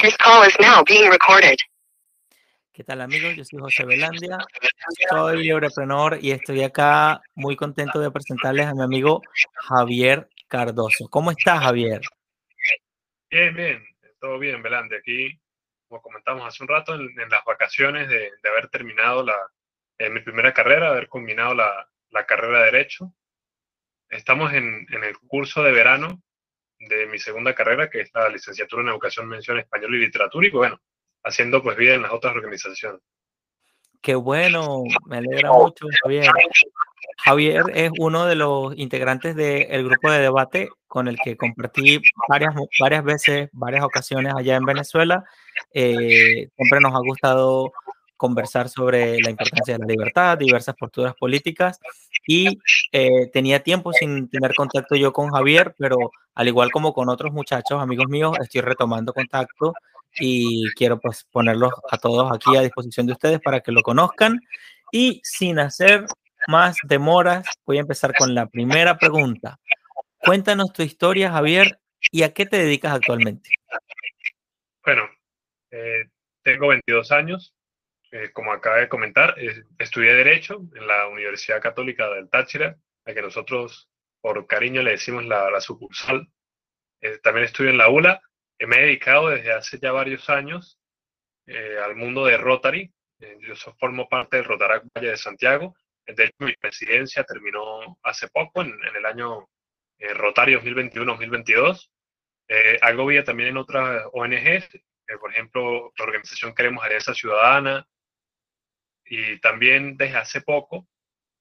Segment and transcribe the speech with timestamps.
[0.00, 1.58] This call is now being recorded.
[2.72, 3.34] ¿Qué tal amigos?
[3.34, 4.38] Yo soy José Velandia,
[5.10, 9.22] soy libreprenor y estoy acá muy contento de presentarles a mi amigo
[9.54, 11.08] Javier Cardoso.
[11.08, 12.00] ¿Cómo estás, Javier?
[13.28, 13.84] Bien, bien,
[14.20, 14.98] todo bien, Velandia.
[14.98, 15.36] Aquí,
[15.88, 19.36] como comentamos hace un rato, en, en las vacaciones de, de, haber terminado la,
[19.98, 23.12] eh, mi primera carrera, haber combinado la, la carrera de Derecho.
[24.08, 26.22] Estamos en, en el curso de verano
[26.78, 30.50] de mi segunda carrera, que es la licenciatura en Educación, Mención, Español y Literatura, y
[30.50, 30.80] bueno,
[31.24, 33.00] haciendo pues vida en las otras organizaciones.
[34.00, 36.30] Qué bueno, me alegra mucho, Javier.
[37.18, 42.54] Javier es uno de los integrantes del grupo de debate con el que compartí varias,
[42.80, 45.24] varias veces, varias ocasiones allá en Venezuela.
[45.72, 47.72] Eh, siempre nos ha gustado
[48.18, 51.80] conversar sobre la importancia de la libertad, diversas posturas políticas
[52.26, 52.58] y
[52.92, 55.96] eh, tenía tiempo sin tener contacto yo con Javier, pero
[56.34, 59.72] al igual como con otros muchachos, amigos míos, estoy retomando contacto
[60.20, 64.40] y quiero pues ponerlos a todos aquí a disposición de ustedes para que lo conozcan
[64.92, 66.06] y sin hacer
[66.46, 69.58] más demoras, voy a empezar con la primera pregunta.
[70.18, 71.78] Cuéntanos tu historia, Javier,
[72.10, 73.50] y a qué te dedicas actualmente.
[74.84, 75.02] Bueno,
[75.70, 76.04] eh,
[76.42, 77.54] tengo 22 años,
[78.10, 83.14] eh, como acaba de comentar, eh, estudié Derecho en la Universidad Católica del Táchira, a
[83.14, 83.88] que nosotros
[84.20, 86.28] por cariño le decimos la, la sucursal.
[87.00, 88.20] Eh, también estudio en la ULA.
[88.66, 90.78] me he dedicado desde hace ya varios años
[91.46, 92.92] eh, al mundo de Rotary.
[93.20, 95.74] Eh, yo formo parte del Rotarac Valle de Santiago.
[96.06, 99.48] De hecho, mi presidencia terminó hace poco, en, en el año
[99.98, 101.90] Rotary 2021-2022.
[102.80, 104.68] algo vi también en otras ONGs,
[105.20, 107.86] por ejemplo, la organización Queremos Alianza Ciudadana,
[109.08, 110.86] y también desde hace poco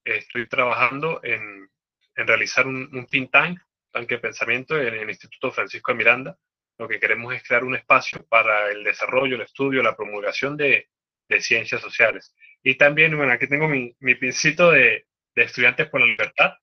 [0.03, 1.69] estoy trabajando en,
[2.15, 3.59] en realizar un, un, think tank,
[3.91, 6.37] tanque de pensamiento en el Instituto Francisco de Miranda.
[6.77, 10.89] Lo que queremos es crear un espacio para el desarrollo, el estudio, la promulgación de,
[11.27, 12.33] de ciencias sociales.
[12.63, 16.53] Y también, bueno, aquí tengo mi, mi pincito de, de Estudiantes por la Libertad.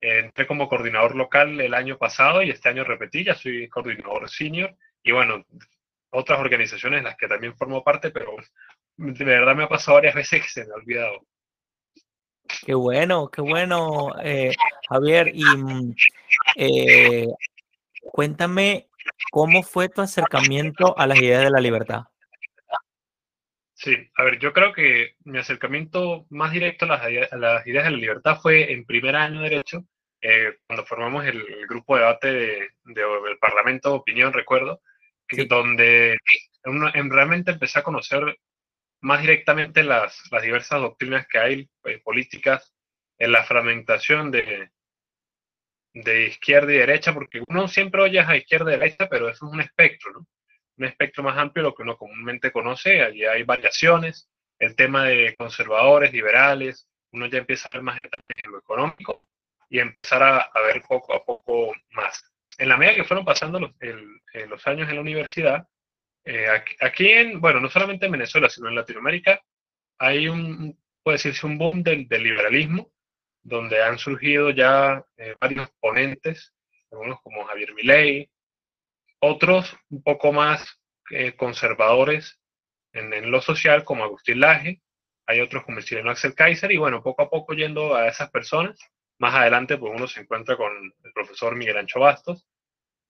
[0.00, 4.76] entré como coordinador local el año pasado y este año repetí, ya soy coordinador senior.
[5.02, 5.44] Y bueno,
[6.10, 8.36] otras organizaciones en las que también formo parte, pero
[8.98, 11.26] de verdad me ha pasado varias veces que se me ha olvidado.
[12.64, 14.52] Qué bueno, qué bueno, eh,
[14.88, 15.30] Javier.
[15.34, 15.44] Y
[16.56, 17.26] eh,
[18.10, 18.88] cuéntame
[19.30, 22.02] cómo fue tu acercamiento a las ideas de la libertad.
[23.74, 27.84] Sí, a ver, yo creo que mi acercamiento más directo a las, a las ideas
[27.84, 29.84] de la libertad fue en primer año de Derecho,
[30.20, 34.80] eh, cuando formamos el, el, grupo de debate del de, de, Parlamento Opinión, recuerdo,
[35.28, 35.46] que, sí.
[35.46, 36.18] donde
[36.64, 38.36] en, realmente empecé a conocer
[39.00, 42.74] más directamente las, las diversas doctrinas que hay eh, políticas
[43.18, 44.70] en la fragmentación de,
[45.92, 49.52] de izquierda y derecha, porque uno siempre oye a izquierda y derecha, pero eso es
[49.52, 50.26] un espectro, ¿no?
[50.76, 55.04] Un espectro más amplio de lo que uno comúnmente conoce, allí hay variaciones, el tema
[55.04, 59.24] de conservadores, liberales, uno ya empieza a ver más en lo económico
[59.68, 62.24] y empezar a, ver poco a poco más.
[62.58, 65.66] En la medida que fueron pasando los, eh, los años en la universidad,
[66.30, 66.46] eh,
[66.80, 69.42] aquí, en, bueno, no solamente en Venezuela, sino en Latinoamérica,
[69.98, 72.92] hay un, puede decirse, un boom del, liberalismo,
[73.42, 76.52] donde han surgido ya eh, varios ponentes,
[76.90, 78.30] algunos como Javier Milei,
[79.20, 80.78] otros un poco más
[81.10, 82.38] eh, conservadores
[82.92, 84.82] en, en, lo social, como Agustín Laje,
[85.26, 88.30] hay otros como el chileno Axel Kaiser, y bueno, poco a poco yendo a esas
[88.30, 88.78] personas,
[89.18, 90.72] más adelante pues uno se encuentra con
[91.04, 92.46] el profesor Miguel Ancho Bastos,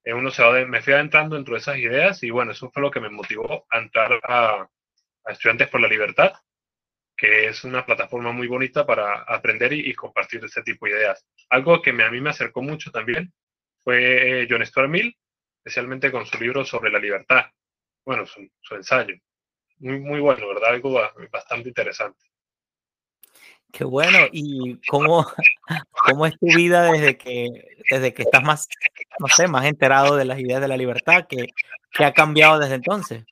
[0.05, 2.91] uno se va, me fui adentrando dentro de esas ideas y bueno, eso fue lo
[2.91, 4.69] que me motivó a entrar a,
[5.27, 6.33] Estudiantes por la Libertad,
[7.15, 11.27] que es una plataforma muy bonita para aprender y, compartir ese tipo de ideas.
[11.51, 13.35] Algo que me, a mí me acercó mucho también
[13.85, 15.15] fue John Stuart Mill,
[15.59, 17.45] especialmente con su libro sobre la libertad,
[18.07, 19.17] bueno, su, su ensayo.
[19.81, 20.71] Muy, muy bueno, ¿verdad?
[20.71, 20.99] Algo
[21.31, 22.25] bastante interesante.
[23.73, 24.19] Qué bueno.
[24.33, 25.27] ¿Y cómo,
[25.91, 28.69] cómo es tu vida desde que, desde que estás más,
[29.19, 31.27] no sé, más enterado de las ideas de la libertad?
[31.29, 31.49] ¿Qué,
[31.93, 33.25] qué ha cambiado desde entonces?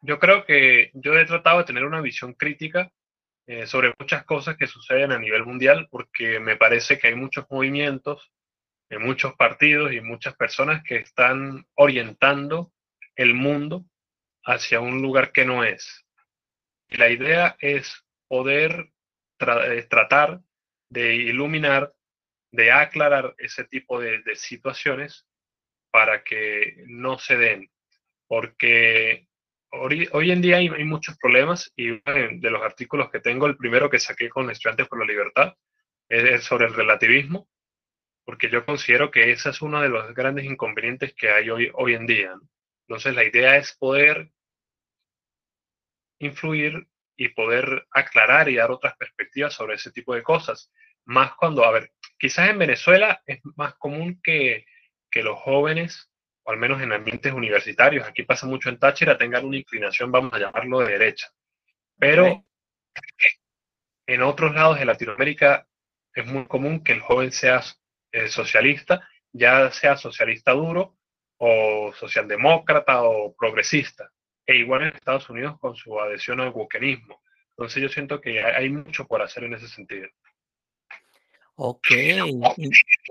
[0.00, 2.90] Yo creo que yo he tratado de tener una visión crítica
[3.46, 7.46] eh, sobre muchas cosas que suceden a nivel mundial, porque me parece que hay muchos
[7.50, 8.30] movimientos,
[8.90, 12.72] eh, muchos partidos y muchas personas que están orientando
[13.16, 13.86] el mundo
[14.44, 16.06] hacia un lugar que no es.
[16.88, 18.92] Y la idea es poder
[19.40, 20.40] eh, tratar
[20.90, 21.94] de iluminar,
[22.52, 25.26] de aclarar ese tipo de, situaciones
[25.90, 27.70] para que no se den.
[28.26, 29.26] Porque
[29.70, 33.98] hoy, en día hay, muchos problemas y de los artículos que tengo, el primero que
[33.98, 35.54] saqué con Estudiantes por la Libertad
[36.08, 37.48] es sobre el relativismo,
[38.24, 41.94] porque yo considero que ese es uno de los grandes inconvenientes que hay hoy, hoy
[41.94, 42.34] en día.
[42.86, 44.30] Entonces la idea es poder
[46.18, 46.86] influir
[47.18, 50.72] y poder aclarar y dar otras perspectivas sobre ese tipo de cosas.
[51.04, 54.64] Más cuando, a ver, quizás en Venezuela es más común que,
[55.10, 56.10] que los jóvenes,
[56.44, 60.32] o al menos en ambientes universitarios, aquí pasa mucho en Táchira, tengan una inclinación, vamos
[60.32, 61.28] a llamarlo de derecha.
[61.98, 62.46] Pero
[64.06, 65.66] en otros lados de Latinoamérica
[66.14, 67.62] es muy común que el joven sea
[68.12, 70.96] eh, socialista, ya sea socialista duro
[71.38, 74.08] o socialdemócrata o progresista.
[74.48, 77.20] E igual en Estados Unidos con su adhesión al wokenismo.
[77.50, 80.08] Entonces yo siento que hay mucho por hacer en ese sentido.
[81.56, 81.88] Ok.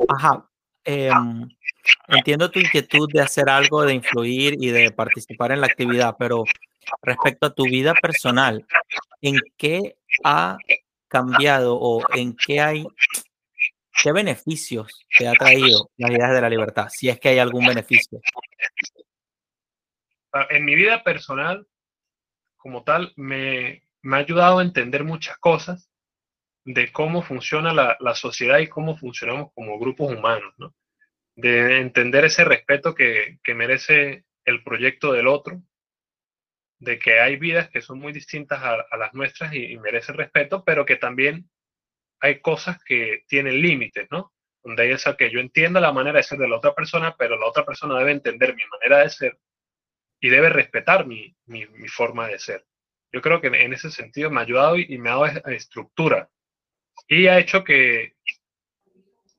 [0.10, 0.50] Ajá.
[0.84, 1.48] Em,
[2.08, 6.44] entiendo tu inquietud de hacer algo, de influir y de participar en la actividad, pero
[7.04, 8.66] respecto a tu vida personal,
[9.22, 10.58] ¿en qué ha
[11.08, 12.88] cambiado o en qué hay,
[14.02, 17.68] qué beneficios te ha traído las ideas de la libertad, si es que hay algún
[17.68, 18.22] beneficio?
[20.32, 21.68] Ah, en mi vida personal,
[22.58, 25.90] como tal, me, ha ayudado a entender muchas cosas
[26.66, 30.76] de cómo funciona la, sociedad y cómo funcionamos como grupos humanos, ¿no?
[31.36, 35.62] De entender ese respeto que, merece el proyecto del otro,
[36.80, 40.64] de que hay vidas que son muy distintas a, las nuestras y, y, merecen respeto,
[40.66, 41.50] pero que también
[42.20, 44.34] hay cosas que tienen límites, ¿no?
[44.64, 47.40] Donde hay esa que yo entienda la manera de ser de la otra persona, pero
[47.40, 49.40] la otra persona debe entender mi manera de ser
[50.20, 52.66] y debe respetar mi, mi, forma de ser.
[53.12, 56.30] Yo creo que en ese sentido me ha ayudado y, me ha dado estructura
[57.08, 58.16] y ha hecho que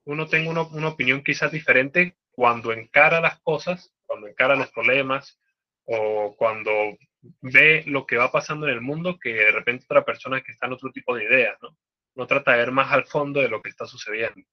[0.04, 5.38] uno tenga una opinión quizás diferente cuando encara las cosas, cuando encara los problemas
[5.84, 6.72] o cuando
[7.40, 10.66] ve lo que va pasando en el mundo que de repente otra persona que está
[10.66, 11.76] en otro tipo de ideas, ¿no?
[12.14, 14.46] No trata de ver más al fondo de lo que está sucediendo.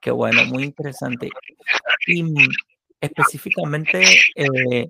[0.00, 1.30] Qué bueno, muy interesante.
[3.00, 4.02] Específicamente,
[4.34, 4.88] eh,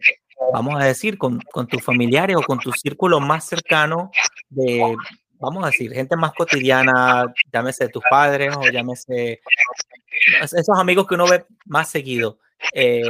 [0.53, 4.11] vamos a decir, con, con tus familiares o con tu círculo más cercano
[4.49, 4.97] de,
[5.39, 9.41] vamos a decir, gente más cotidiana, llámese tus padres o llámese
[10.43, 12.39] esos amigos que uno ve más seguido.
[12.75, 13.03] Eh,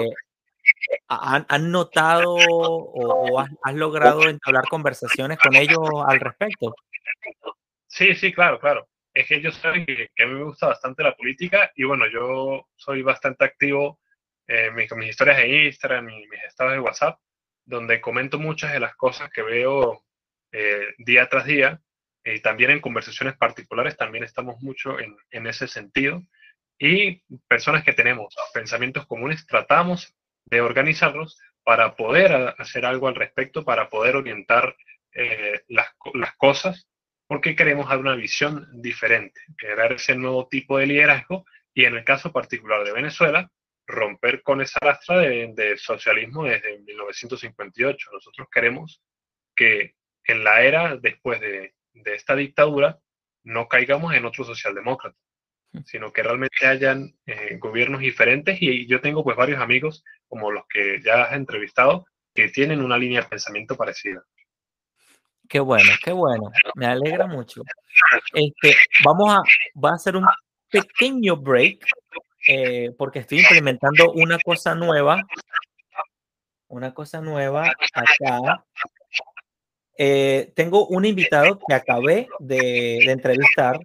[1.08, 6.75] ¿han, notado o, has, logrado entablar conversaciones con ellos al respecto?
[7.88, 8.87] Sí, sí, claro, claro.
[9.12, 12.05] Es que ellos saben que, que, a mí me gusta bastante la política y bueno,
[12.06, 13.99] yo soy bastante activo
[14.52, 17.20] eh, mis, mis, historias de Instagram y mis estados de WhatsApp,
[17.64, 20.05] donde comento muchas de las cosas que veo
[20.50, 21.81] eh, día tras día.
[22.25, 26.20] Y también en conversaciones particulares también estamos mucho en, en ese sentido.
[26.81, 30.17] Y personas que tenemos pensamientos comunes, tratamos
[30.47, 34.76] de organizarlos para poder hacer algo al respecto, para poder orientar
[35.12, 36.88] eh, las, las, cosas,
[37.29, 41.44] porque queremos dar una visión diferente, crear ese nuevo tipo de liderazgo.
[41.73, 43.49] Y en el caso particular de Venezuela,
[43.90, 48.10] romper con esa lastra de, socialismo desde 1958.
[48.12, 49.02] Nosotros queremos
[49.54, 49.94] que
[50.25, 52.98] en la era después de, esta dictadura
[53.42, 55.16] no caigamos en otro socialdemócrata,
[55.72, 55.81] mm.
[55.84, 60.64] sino que realmente hayan eh, gobiernos diferentes y yo tengo pues varios amigos como los
[60.69, 64.22] que ya has entrevistado que tienen una línea de pensamiento parecida.
[65.48, 66.52] Qué bueno, qué bueno.
[66.76, 67.62] Me alegra mucho.
[68.32, 69.43] Este, vamos a,
[69.78, 70.25] va a hacer un
[70.70, 71.84] pequeño break
[72.52, 75.23] eh, porque estoy implementando una cosa nueva.
[76.67, 78.64] Una cosa nueva acá.
[79.96, 83.79] Eh, tengo un invitado que acabé de, entrevistar.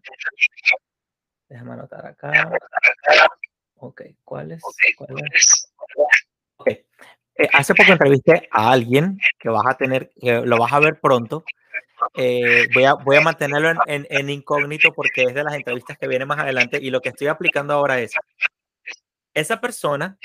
[1.48, 2.52] Déjame anotar acá.
[3.76, 4.64] Ok, ¿cuál es?
[6.58, 6.86] Okay.
[7.36, 11.00] Eh, hace poco entrevisté a alguien que vas a tener, que lo vas a ver
[11.00, 11.44] pronto.
[12.16, 16.28] voy, a, voy a mantenerlo en, en, incógnito porque es de las entrevistas que vienen
[16.28, 18.16] más adelante y lo que estoy aplicando ahora es
[19.36, 20.18] esa persona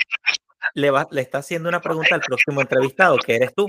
[0.75, 3.67] le, va, le está haciendo una pregunta al próximo entrevistado, que eres tú.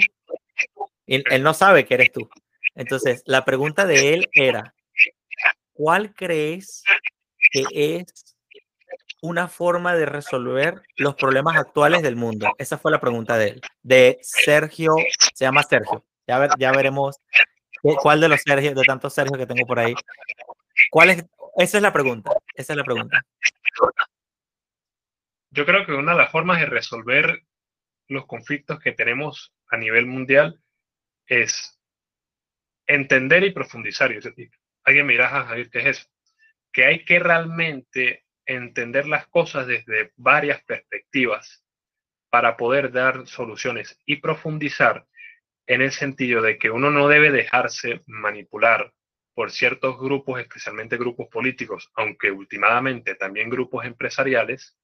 [1.06, 2.30] Y él no sabe que eres tú.
[2.76, 4.74] Entonces, la pregunta de él era,
[5.74, 6.84] ¿cuál crees
[7.52, 8.36] que es
[9.22, 12.48] una forma de resolver los problemas actuales del mundo?
[12.58, 14.94] Esa fue la pregunta de él, de Sergio,
[15.34, 16.06] se llama Sergio.
[16.28, 17.18] Ya, ya veremos
[17.82, 19.96] cuál de los Sergio, de tantos Sergio que tengo por ahí.
[20.92, 21.26] ¿Cuál es?
[21.58, 22.32] Esa es la pregunta.
[22.56, 23.26] Esa es la pregunta
[25.52, 27.44] yo creo que una de las formas de resolver
[28.08, 30.62] los conflictos que tenemos a nivel mundial
[31.26, 31.80] es
[32.88, 34.12] entender y profundizar.
[34.12, 34.20] Y
[34.84, 36.10] alguien me dirá, Javier, ¿qué es eso?
[36.72, 41.64] Que hay que realmente entender las cosas desde varias perspectivas
[42.30, 45.06] para poder dar soluciones y profundizar
[45.68, 48.94] en el sentido de que uno no debe dejarse manipular
[49.34, 54.78] por ciertos grupos, especialmente grupos políticos, aunque últimamente también grupos empresariales,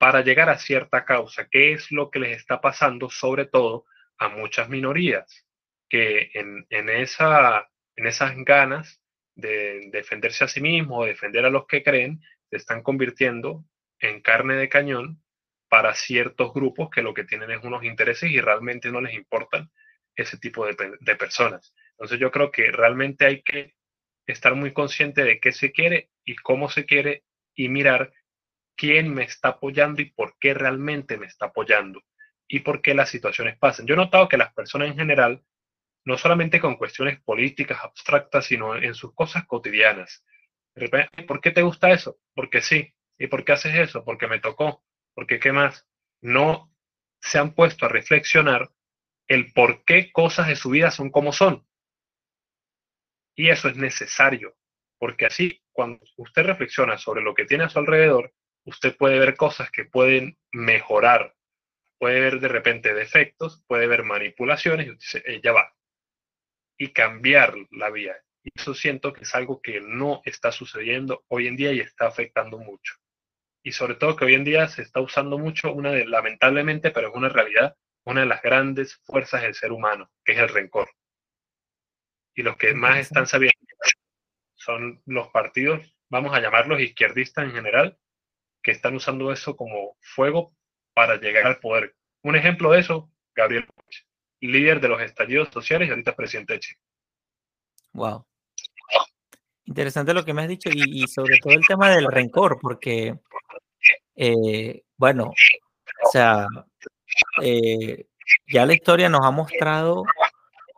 [0.00, 1.46] para llegar a cierta causa.
[1.50, 3.84] ¿Qué es lo que les está pasando, sobre todo
[4.16, 5.46] a muchas minorías?
[5.90, 9.02] Que en, en, esa, en esas ganas
[9.34, 13.66] de defenderse a sí mismo o defender a los que creen, se están convirtiendo
[13.98, 15.22] en carne de cañón
[15.68, 19.70] para ciertos grupos que lo que tienen es unos intereses y realmente no les importan
[20.16, 21.74] ese tipo de, de personas.
[21.90, 23.74] Entonces yo creo que realmente hay que
[24.26, 27.22] estar muy consciente de qué se quiere y cómo se quiere
[27.54, 28.14] y mirar
[28.80, 32.02] quién me está apoyando y por qué realmente me está apoyando
[32.48, 33.86] y por qué las situaciones pasan.
[33.86, 35.44] Yo he notado que las personas en general,
[36.06, 40.24] no solamente con cuestiones políticas abstractas, sino en sus cosas cotidianas.
[40.74, 40.88] De
[41.28, 42.20] ¿por qué te gusta eso?
[42.34, 42.94] Porque sí.
[43.18, 44.02] ¿Y por qué haces eso?
[44.02, 44.82] Porque me tocó.
[45.14, 45.86] Porque qué más?
[46.22, 46.74] No
[47.20, 48.70] se han puesto a reflexionar
[49.28, 51.66] el por qué cosas de su vida son como son.
[53.36, 54.56] Y eso es necesario,
[54.98, 58.32] porque así cuando usted reflexiona sobre lo que tiene a su alrededor,
[58.64, 61.34] usted puede ver cosas que pueden mejorar,
[61.98, 65.74] puede ver de repente defectos, puede ver manipulaciones y usted dice, ya va,
[66.78, 68.16] y cambiar la vía.
[68.42, 72.06] Y eso siento que es algo que no está sucediendo hoy en día y está
[72.06, 72.94] afectando mucho.
[73.62, 77.08] Y sobre todo que hoy en día se está usando mucho, una de, lamentablemente, pero
[77.08, 80.90] es una realidad, una de las grandes fuerzas del ser humano, que es el rencor.
[82.34, 83.58] Y los que más están sabiendo
[84.54, 87.98] son los partidos, vamos a llamarlos izquierdistas en general,
[88.62, 90.54] que están usando eso como fuego
[90.94, 91.94] para llegar al poder.
[92.22, 93.66] Un ejemplo de eso, Gabriel
[94.40, 96.80] líder de los estallidos sociales y ahorita presidente de Chile.
[97.92, 98.26] Wow.
[99.64, 103.16] Interesante lo que me has dicho y, sobre todo el tema del rencor, porque,
[104.16, 106.46] eh, bueno, o sea,
[107.42, 108.06] eh,
[108.48, 110.04] ya la historia nos ha mostrado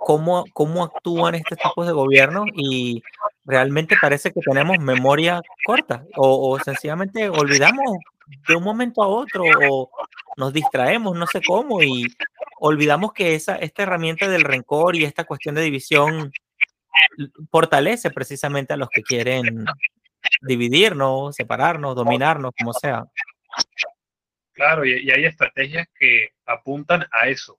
[0.05, 3.03] cómo, cómo actúan este tipo de gobiernos y
[3.45, 7.99] realmente parece que tenemos memoria corta o, sencillamente olvidamos
[8.49, 9.91] de un momento a otro o
[10.37, 12.07] nos distraemos, no sé cómo, y
[12.61, 16.33] olvidamos que esa, esta herramienta del rencor y esta cuestión de división
[17.51, 19.65] fortalece precisamente a los que quieren
[20.41, 23.05] dividirnos, separarnos, dominarnos, como sea.
[24.53, 27.59] Claro, y, hay estrategias que apuntan a eso.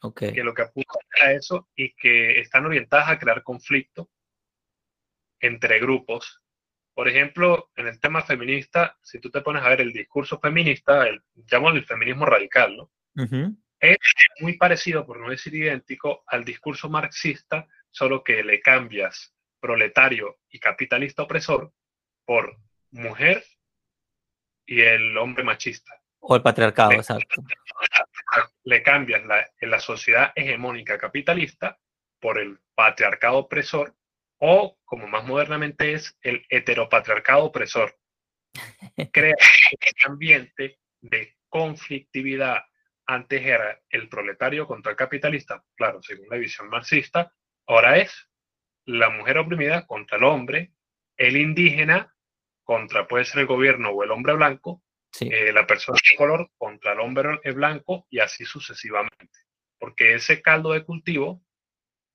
[0.00, 0.32] Okay.
[0.32, 4.10] Que lo que apuntan a eso y que están orientadas a crear conflicto
[5.40, 6.42] entre grupos.
[6.94, 11.06] Por ejemplo, en el tema feminista, si tú te pones a ver el discurso feminista,
[11.06, 12.90] el, el feminismo radical, ¿no?
[13.78, 13.98] Es
[14.40, 20.58] muy parecido, por no decir idéntico, al discurso marxista, solo que le cambias proletario y
[20.58, 21.72] capitalista opresor
[22.24, 22.56] por
[22.90, 23.44] mujer
[24.66, 26.00] y el hombre machista.
[26.20, 27.42] O el patriarcado, exacto.
[28.66, 31.78] Le cambias la, la sociedad hegemónica capitalista
[32.20, 33.94] por el patriarcado opresor
[34.38, 37.96] o, como más modernamente es, el heteropatriarcado opresor.
[39.12, 42.62] Crea un ambiente de conflictividad.
[43.06, 47.32] Antes era el proletario contra el capitalista, claro, según la visión marxista,
[47.66, 48.28] ahora es
[48.84, 50.72] la mujer oprimida contra el hombre,
[51.16, 52.12] el indígena
[52.64, 54.82] contra puede ser el gobierno o el hombre blanco,
[55.20, 59.28] eh, la persona de color contra el hombre blanco y así sucesivamente.
[59.78, 61.42] Porque ese caldo de cultivo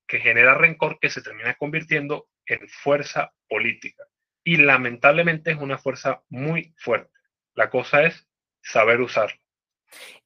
[0.07, 4.03] que genera rencor que se termina convirtiendo en fuerza política.
[4.43, 7.11] Y lamentablemente es una fuerza muy fuerte.
[7.53, 8.27] La cosa es
[8.61, 9.39] saber usarla.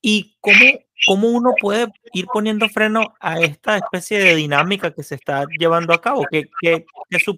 [0.01, 5.15] ¿Y cómo, cómo uno puede ir poniendo freno a esta especie de dinámica que se
[5.15, 6.25] está llevando a cabo?
[6.29, 6.85] ¿Qué, qué,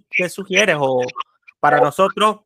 [0.10, 0.76] qué, sugieres?
[0.80, 1.06] O
[1.70, 2.42] para nosotros,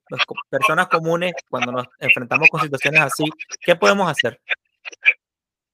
[0.50, 3.26] personas comunes, cuando nos enfrentamos con situaciones así,
[3.60, 4.42] ¿qué podemos hacer?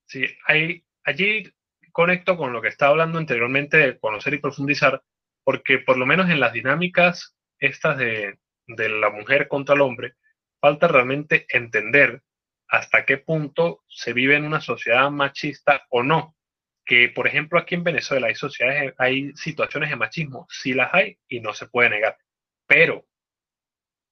[0.05, 1.49] Sí, hay, allí
[1.93, 5.01] conecto con lo que estaba hablando anteriormente de conocer y profundizar,
[5.43, 8.37] porque por lo menos en las dinámicas estas de,
[8.67, 10.15] de la mujer contra el hombre,
[10.59, 12.21] falta realmente entender
[12.67, 16.35] hasta qué punto se vive en una sociedad machista o no.
[16.85, 21.17] Que, por ejemplo, aquí en Venezuela hay sociedades, hay situaciones de machismo, sí las hay
[21.27, 22.17] y no se puede negar.
[22.65, 23.05] Pero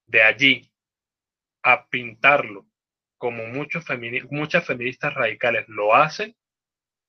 [0.08, 0.72] de allí
[1.64, 2.66] a pintarlo
[3.18, 3.86] como muchos
[4.30, 6.36] muchas feministas radicales lo hacen,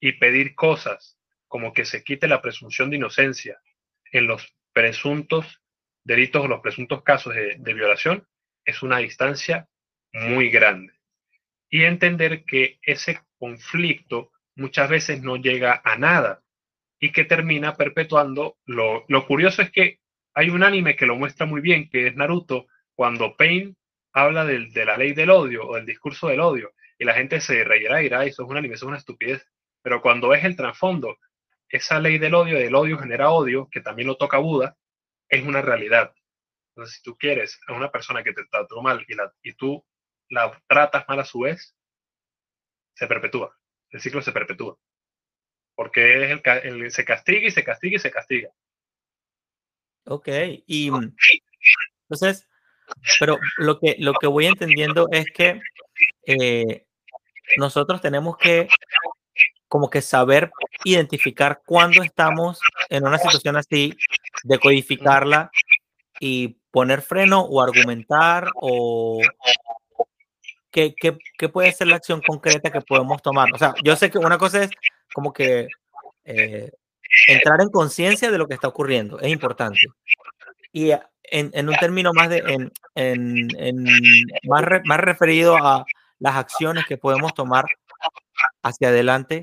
[0.00, 3.60] y pedir cosas como que se quite la presunción de inocencia
[4.12, 5.62] en los presuntos
[6.04, 8.26] delitos o los presuntos casos de, violación
[8.64, 9.68] es una distancia
[10.12, 10.92] muy grande.
[11.68, 16.42] Y entender que ese conflicto muchas veces no llega a nada
[17.00, 18.56] y que termina perpetuando.
[18.64, 20.00] Lo, lo, curioso es que
[20.34, 23.76] hay un anime que lo muestra muy bien, que es Naruto, cuando Pain
[24.12, 27.40] habla del, de la ley del odio o del discurso del odio, y la gente
[27.40, 29.46] se reirá y dirá, eso es un anime, eso es una estupidez.
[29.82, 31.18] Pero cuando ves el trasfondo,
[31.68, 34.76] esa ley del odio, del odio genera odio, que también lo toca Buda,
[35.28, 36.14] es una realidad.
[36.70, 39.84] Entonces, si tú quieres a una persona que te trató mal y, la, y tú
[40.28, 41.76] la tratas mal a su vez,
[42.94, 43.56] se perpetúa.
[43.90, 44.78] El ciclo se perpetúa.
[45.74, 48.50] Porque es el, se castiga y se castiga y se castiga.
[50.04, 50.28] Ok,
[50.66, 51.14] y mm,
[52.08, 52.48] entonces,
[53.18, 55.60] pero lo que, lo que voy entendiendo es que
[56.26, 56.84] eh,
[57.56, 58.68] nosotros tenemos que
[59.68, 60.50] como que saber
[60.84, 63.96] identificar cuándo estamos en una situación así,
[64.44, 65.50] decodificarla
[66.20, 69.20] y poner freno o argumentar o
[70.70, 73.52] qué, qué, qué, puede ser la acción concreta que podemos tomar.
[73.52, 74.70] O sea, yo sé que una cosa es
[75.12, 75.68] como que
[76.24, 76.70] eh,
[77.26, 79.80] entrar en conciencia de lo que está ocurriendo, es importante.
[80.72, 80.92] Y
[81.30, 83.84] en, en un término más, de, en, en,
[84.44, 85.84] más, más referido a
[86.18, 87.66] las acciones que podemos tomar
[88.62, 89.42] hacia adelante,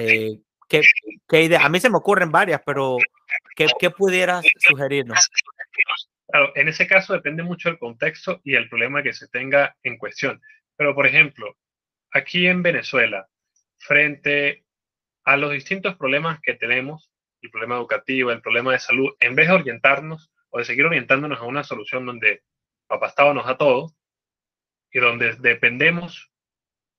[0.00, 0.38] eh,
[0.68, 0.82] ¿qué,
[1.28, 1.64] qué idea?
[1.64, 2.98] A mí se me ocurren varias, pero
[3.56, 5.28] ¿qué, qué pudieras sugerirnos?
[6.56, 10.42] en ese caso depende mucho del contexto y el problema que se tenga en cuestión.
[10.76, 11.56] Pero, por ejemplo,
[12.12, 13.28] aquí en Venezuela,
[13.76, 14.64] frente
[15.24, 19.48] a los distintos problemas que tenemos, el problema educativo, el problema de salud, en vez
[19.48, 22.44] de orientarnos o de seguir orientándonos a una solución donde
[22.86, 23.92] papá nos da todo
[24.92, 26.30] y donde dependemos,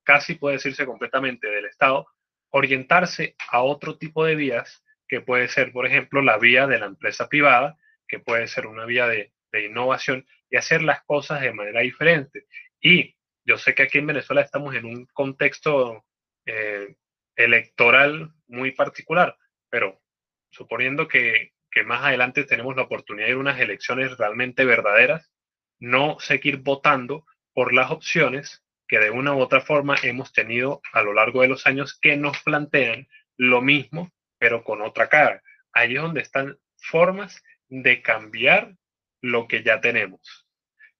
[0.03, 2.05] casi puede decirse completamente, del Estado,
[2.50, 6.88] orientarse a otro tipo de vías que puede ser, por ejemplo, la vía de la
[6.88, 7.77] empresa privada,
[8.09, 12.47] que puede ser una vía de, innovación y hacer las cosas de manera diferente.
[12.81, 16.03] Y yo sé que aquí en Venezuela estamos en un contexto
[16.45, 16.97] eh,
[17.38, 19.38] electoral muy particular,
[19.69, 20.01] pero
[20.50, 25.29] suponiendo que, que, más adelante tenemos la oportunidad de unas elecciones realmente verdaderas,
[25.77, 31.01] no seguir votando por las opciones que de una u otra forma hemos tenido a
[31.01, 35.41] lo largo de los años que nos plantean lo mismo, pero con otra cara.
[35.74, 38.75] Ahí es donde están formas de cambiar
[39.22, 40.48] lo que ya tenemos,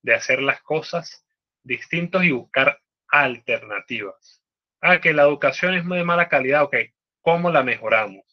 [0.02, 1.24] de hacer las cosas
[1.62, 4.42] distintos y buscar alternativas.
[4.80, 6.76] Ah, que la educación es de mala calidad, ok,
[7.22, 8.24] ¿cómo la mejoramos?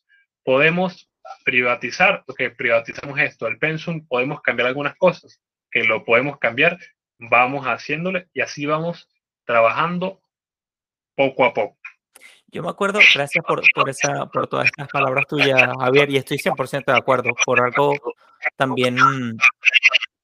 [0.44, 1.10] Podemos
[1.44, 6.78] privatizar, ok, privatizamos esto, el pensum, podemos cambiar algunas cosas, que lo podemos cambiar,
[7.18, 9.10] vamos haciéndole y así vamos
[9.46, 10.22] trabajando
[11.16, 11.78] poco a poco.
[12.48, 16.38] Yo me acuerdo, gracias por, por, esa, por todas estas palabras tuyas, Javier, y estoy
[16.38, 17.32] 100% de acuerdo.
[17.46, 17.96] Por algo
[18.56, 18.96] también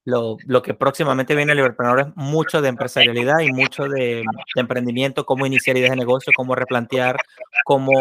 [0.06, 4.24] lo, lo, que próximamente viene a Libertador es mucho de empresarialidad y mucho de,
[4.56, 7.18] emprendimiento, cómo iniciar ideas de negocio, cómo replantear,
[7.66, 7.92] cómo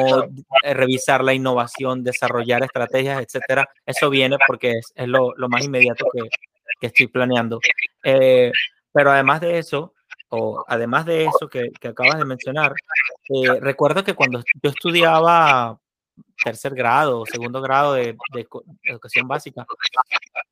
[0.63, 3.69] eh, revisar la innovación, desarrollar estrategias, etcétera.
[3.85, 7.61] Eso viene porque es, lo, más inmediato que, estoy planeando.
[8.05, 8.53] Eh,
[8.93, 9.95] pero además de eso,
[10.31, 12.73] o además de eso que, que acabas de mencionar,
[13.29, 15.79] eh, recuerdo que cuando yo estudiaba
[16.43, 18.17] tercer grado segundo grado de,
[18.85, 19.67] educación básica,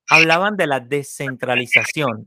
[0.08, 2.26] hablaban de la descentralización.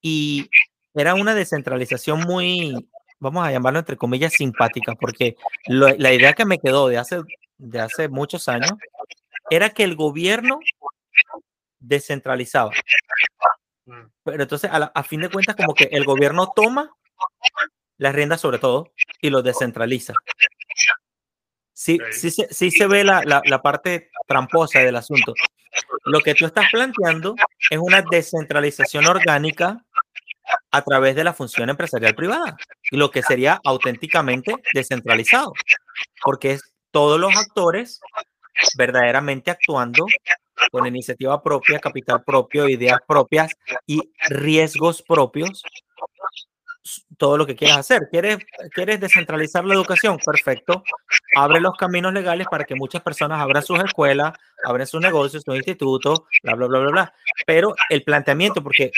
[0.00, 0.48] Y
[0.94, 2.88] era una descentralización muy,
[3.18, 7.20] vamos a llamarlo entre comillas, simpática, porque la idea que me quedó de hace,
[7.58, 8.72] de hace muchos años
[9.50, 10.60] era que el gobierno
[11.78, 12.70] descentralizaba.
[14.22, 16.94] Pero entonces, a, fin de cuentas, como que el gobierno toma
[17.98, 20.14] las riendas sobre todo y lo descentraliza.
[21.72, 25.34] Sí, sí, sí, se ve la, la, parte tramposa del asunto.
[26.04, 27.34] Lo que tú estás planteando
[27.70, 29.84] es una descentralización orgánica
[30.70, 32.56] a través de la función empresarial privada,
[32.90, 35.52] y lo que sería auténticamente descentralizado,
[36.22, 38.00] porque es todos los actores
[38.76, 40.06] verdaderamente actuando
[40.70, 43.54] con iniciativa propia, capital propio, ideas propias
[43.86, 45.62] y riesgos propios,
[47.20, 48.08] todo lo que quieras hacer.
[48.10, 48.38] ¿Quieres,
[48.74, 50.18] ¿Quieres descentralizar la educación?
[50.24, 50.82] Perfecto.
[51.36, 54.32] Abre los caminos legales para que muchas personas abran sus escuelas,
[54.64, 57.14] abran sus negocios, sus institutos, bla, bla, bla, bla, bla.
[57.46, 58.90] Pero el planteamiento, porque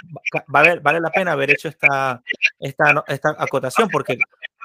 [0.46, 2.22] vale, vale la pena haber hecho esta,
[2.60, 4.16] esta, esta acotación, porque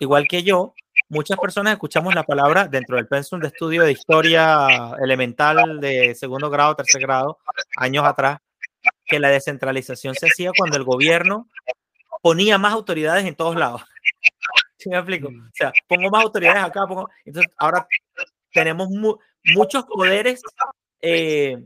[0.02, 0.76] igual que yo,
[1.10, 4.67] muchas personas escuchamos la palabra dentro del pensum de estudio de historia
[5.02, 7.39] elemental de segundo grado, tercer grado,
[7.76, 8.38] años atrás,
[9.04, 11.48] que la descentralización se hacía cuando el gobierno
[12.22, 13.82] ponía más autoridades en todos lados.
[14.78, 15.28] ¿Sí me explico?
[15.30, 17.10] O sea, pongo más autoridades acá, pongo...
[17.26, 17.88] Entonces, ahora
[18.52, 18.90] tenemos
[19.56, 20.42] muchos poderes
[21.02, 21.58] eh,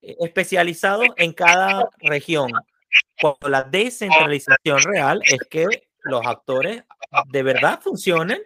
[0.00, 2.50] especializados en cada región.
[3.20, 5.66] Cuando la descentralización real es que
[6.02, 6.82] los actores
[7.26, 8.40] de verdad funcionen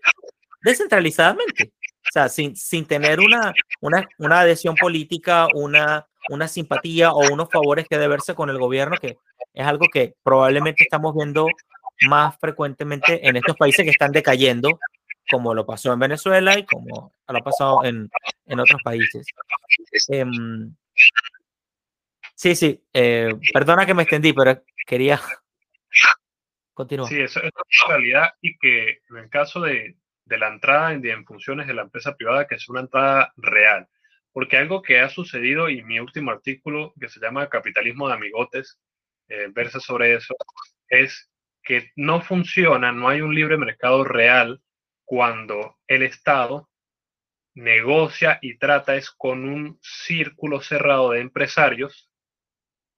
[0.62, 1.72] descentralizadamente.
[1.84, 7.48] O sea, sin, sin tener una, una, una adhesión política, una, una simpatía o unos
[7.50, 9.18] favores que deberse con el gobierno, que
[9.54, 11.46] es algo que probablemente estamos viendo
[12.08, 14.78] más frecuentemente en estos países que están decayendo,
[15.30, 18.10] como lo pasó en Venezuela y como lo ha pasado en,
[18.46, 19.26] en otros países.
[20.08, 20.74] Em,
[22.34, 25.20] sí, sí, eh, perdona que me extendí, pero quería
[26.74, 27.06] Continúa.
[27.06, 27.50] Sí, eso es
[27.86, 31.74] una realidad y que en el caso de, de la entrada en, en funciones de
[31.74, 33.88] la empresa privada, que es una entrada real.
[34.32, 38.78] Porque algo que ha sucedido, y mi último artículo, que se llama Capitalismo de Amigotes,
[39.32, 40.36] eh, versa sobre eso,
[40.88, 41.30] es
[41.62, 44.60] que no funciona, no hay un libre mercado real
[45.06, 46.68] cuando el Estado
[47.54, 52.10] negocia y trata es con un círculo cerrado de empresarios.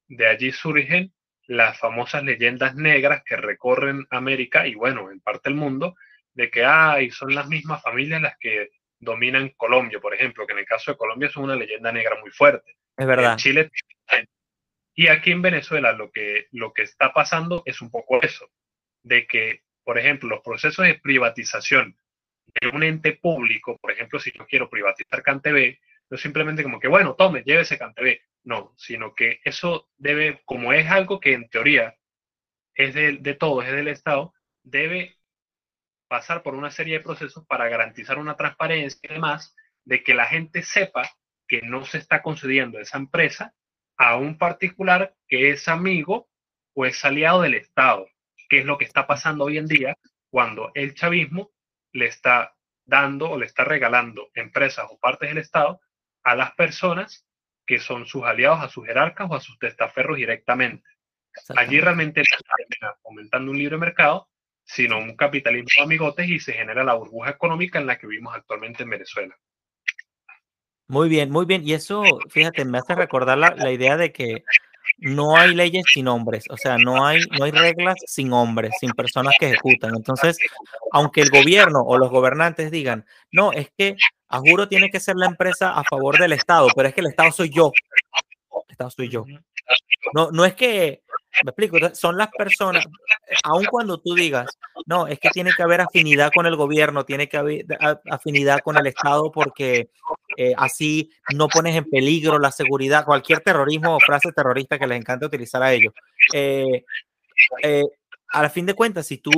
[0.09, 1.13] De allí surgen
[1.47, 5.95] las famosas leyendas negras que recorren América y bueno, en parte del mundo,
[6.33, 10.61] de que hay son las mismas familias las que dominan Colombia, por ejemplo, que en
[10.61, 12.77] el caso de Colombia es una leyenda negra muy fuerte.
[12.97, 13.33] Es verdad.
[13.33, 13.71] En Chile
[14.95, 18.51] y aquí en Venezuela lo que, lo que está pasando es un poco eso,
[19.03, 21.97] de que, por ejemplo, los procesos de privatización
[22.61, 25.79] de un ente público, por ejemplo, si yo quiero privatizar CanTV,
[26.11, 28.21] no simplemente como que, bueno, tome, llévese CanTV.
[28.45, 31.97] No, sino que eso debe, como es algo que en teoría
[32.75, 35.17] es de, de todo, es del Estado, debe
[36.09, 40.27] pasar por una serie de procesos para garantizar una transparencia y demás, de que la
[40.27, 41.11] gente sepa
[41.49, 43.55] que no se está concediendo esa empresa
[43.97, 46.29] a un particular que es amigo
[46.75, 48.07] o es aliado del Estado,
[48.49, 49.97] que es lo que está pasando hoy en día
[50.31, 51.53] cuando el chavismo
[51.93, 52.55] le está
[52.85, 55.81] dando o le está regalando empresas o partes del Estado
[56.23, 57.27] a las personas
[57.67, 60.89] que son sus aliados, a sus jerarcas o a sus testaferros directamente.
[61.57, 64.29] Allí realmente no está aumentando un libre mercado,
[64.65, 68.35] sino un capitalismo de amigotes y se genera la burbuja económica en la que vivimos
[68.35, 69.37] actualmente en Venezuela.
[70.89, 71.67] Muy bien, muy bien.
[71.67, 74.45] Y eso, fíjate, me hace recordar la, la idea de que
[74.99, 78.91] no hay leyes sin hombres, o sea, no hay, no hay reglas sin hombres, sin
[78.91, 79.95] personas que ejecutan.
[79.95, 80.39] Entonces,
[80.93, 83.97] aunque el gobierno o los gobernantes digan, no, es que
[84.29, 87.09] a juro tiene que ser la empresa a favor del Estado, pero es que el
[87.09, 87.73] Estado soy yo.
[88.53, 89.25] El Estado soy yo.
[90.13, 91.03] No, no es que,
[91.43, 92.85] me explico, son las personas,
[93.43, 94.47] aun cuando tú digas,
[94.87, 97.67] no, es que tiene que haber afinidad con el gobierno, tiene que haber
[98.11, 99.91] afinidad con el Estado porque
[100.37, 104.99] eh, así no pones en peligro la seguridad, cualquier terrorismo o frase terrorista que les
[104.99, 105.93] encanta utilizar a ellos.
[106.33, 106.85] Eh,
[107.63, 107.85] eh,
[108.31, 109.31] a fin de cuentas, si tú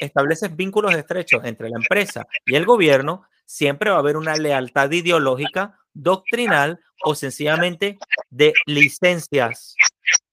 [0.00, 4.90] estableces vínculos estrechos entre la empresa y el gobierno, siempre va a haber una lealtad
[4.90, 7.98] ideológica, doctrinal o sencillamente
[8.30, 9.76] de licencias,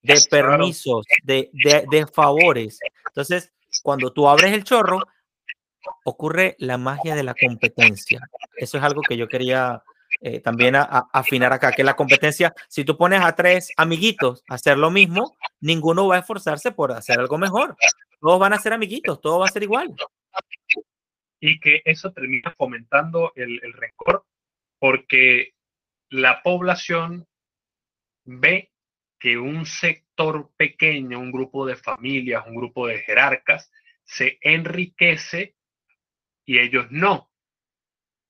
[0.01, 2.79] de permisos, de, de, de favores.
[3.07, 3.51] Entonces,
[3.83, 4.99] cuando tú abres el chorro,
[6.03, 8.21] ocurre la magia de la competencia.
[8.55, 9.83] Eso es algo que yo quería
[10.19, 14.43] eh, también a, a afinar acá, que la competencia, si tú pones a tres amiguitos
[14.49, 17.75] a hacer lo mismo, ninguno va a esforzarse por hacer algo mejor.
[18.19, 19.95] Todos van a ser amiguitos, todo va a ser igual.
[21.39, 24.25] Y que eso termina fomentando el, el rencor
[24.79, 25.53] porque
[26.09, 27.27] la población
[28.25, 28.70] ve
[29.21, 33.71] que un sector pequeño, un grupo de familias, un grupo de jerarcas,
[34.03, 35.55] se enriquece
[36.43, 37.29] y ellos no.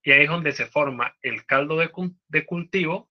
[0.03, 3.09] Y ahí es donde se forma el caldo de, cultivo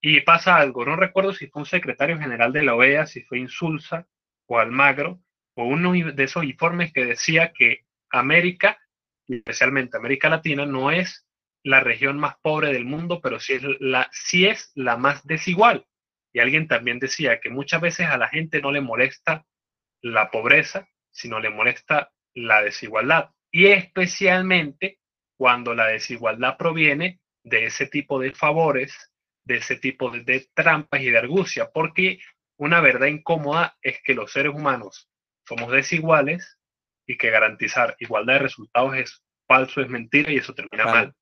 [0.00, 0.84] y pasa algo.
[0.84, 4.06] No recuerdo si fue un secretario general de la OEA, si fue Insulza
[4.46, 5.20] o Almagro,
[5.54, 8.78] o uno de esos informes que decía que América,
[9.26, 11.26] especialmente América Latina, no es
[11.64, 15.84] la región más pobre del mundo, pero sí es la más desigual.
[16.32, 19.44] Y alguien también decía que muchas veces a la gente no le molesta
[20.02, 23.30] la pobreza, sino le molesta la desigualdad.
[23.50, 24.98] Y especialmente
[25.36, 29.12] cuando la desigualdad proviene de ese tipo de favores,
[29.44, 32.20] de ese tipo de, de trampas y de argucia, porque
[32.58, 35.08] una verdad incómoda es que los seres humanos
[35.46, 36.58] somos desiguales
[37.06, 41.14] y que garantizar igualdad de resultados es falso, es mentira y eso termina mal.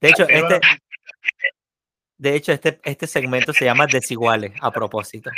[0.00, 0.60] De hecho, este,
[2.22, 5.28] de hecho este, este segmento se llama Desiguales a propósito,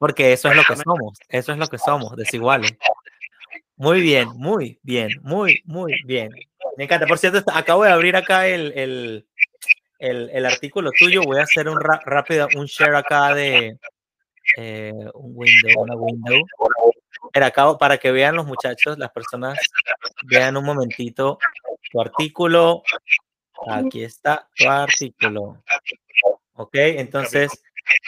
[0.00, 2.76] porque eso es lo que somos, eso es lo que somos, desiguales.
[3.76, 6.30] Muy bien, muy bien, muy, muy bien.
[6.76, 7.06] Me encanta.
[7.06, 11.22] Por cierto, acabo de abrir acá el, el, el, artículo tuyo.
[11.22, 13.78] Voy a hacer un rápido, un share acá de
[14.56, 16.44] eh, un window, window.
[17.32, 19.58] Era acá para que vean los muchachos, las personas,
[20.24, 21.38] vean un momentito
[21.94, 22.82] tu artículo.
[23.68, 25.62] Aquí está tu artículo.
[26.54, 27.50] Ok, entonces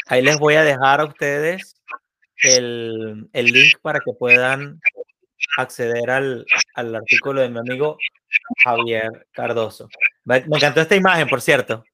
[0.07, 1.77] ahí les voy a dejar a ustedes
[2.43, 4.81] el, el link para que puedan
[5.59, 7.99] acceder al, al, artículo de mi amigo
[8.63, 9.89] Javier Cardoso.
[10.25, 11.85] Me, encantó esta imagen, por cierto.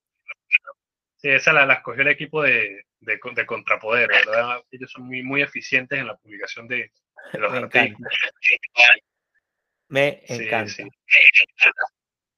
[1.16, 4.60] Sí, esa la, la escogió el equipo de, de, de, Contrapoder, ¿verdad?
[4.70, 6.90] Ellos son muy, muy eficientes en la publicación de,
[7.32, 8.12] de los me artículos.
[8.74, 9.04] Encanta.
[9.88, 10.72] Me encanta.
[10.72, 11.70] Sí, sí.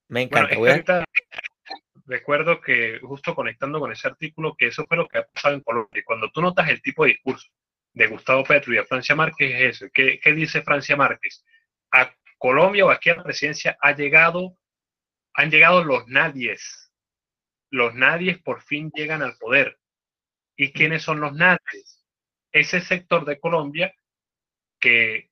[0.08, 0.56] Me encanta.
[0.56, 1.04] Bueno, es que ahorita
[2.06, 5.60] recuerdo que justo conectando con ese artículo, que eso fue lo que ha pasado en
[5.62, 6.02] Colombia.
[6.04, 7.48] Cuando tú notas el tipo de discurso
[7.92, 9.86] de Gustavo Petro y de Francia Márquez es eso.
[9.92, 11.44] ¿Qué, qué dice Francia Márquez?
[11.92, 14.56] A Colombia o aquí a la presidencia ha llegado,
[15.32, 16.92] han llegado los nadies.
[17.70, 19.78] Los nadies por fin llegan al poder.
[20.56, 22.04] ¿Y quiénes son los nadies?
[22.52, 23.94] Ese sector de Colombia
[24.78, 25.30] que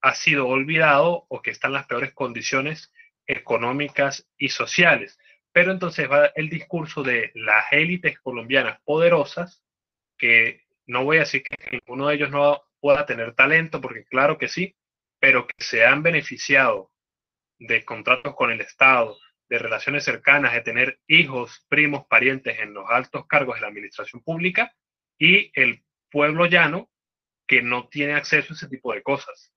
[0.00, 2.92] ha sido olvidado o que está en las peores condiciones
[3.28, 5.18] económicas y sociales.
[5.52, 9.62] Pero entonces va el discurso de las élites colombianas poderosas,
[10.16, 14.38] que no voy a decir que ninguno de ellos no pueda tener talento, porque claro
[14.38, 14.74] que sí,
[15.20, 16.90] pero que se han beneficiado
[17.58, 19.16] de contratos con el Estado,
[19.48, 24.22] de relaciones cercanas, de tener hijos, primos, parientes en los altos cargos de la administración
[24.22, 24.72] pública,
[25.18, 26.90] y el pueblo llano
[27.46, 29.52] que no tiene acceso a ese tipo de cosas.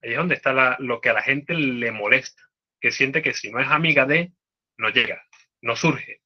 [0.00, 2.42] Ahí es donde está lo que a la gente le molesta,
[2.82, 4.32] que siente que si no es amiga de,
[4.76, 5.22] no llega,
[5.62, 6.20] no surge.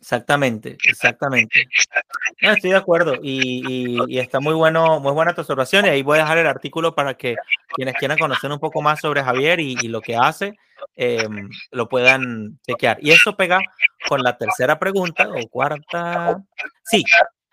[0.00, 1.68] Exactamente, exactamente.
[2.40, 6.22] estoy de acuerdo y, está muy bueno, muy buena tu observación y ahí voy a
[6.22, 7.36] dejar el artículo para que
[7.74, 10.54] quienes quieran conocer un poco más sobre Javier y, lo que hace
[10.96, 12.96] em, lo puedan chequear.
[13.02, 13.60] Y eso pega
[14.08, 16.42] con la tercera pregunta o cuarta.
[16.82, 17.04] Sí,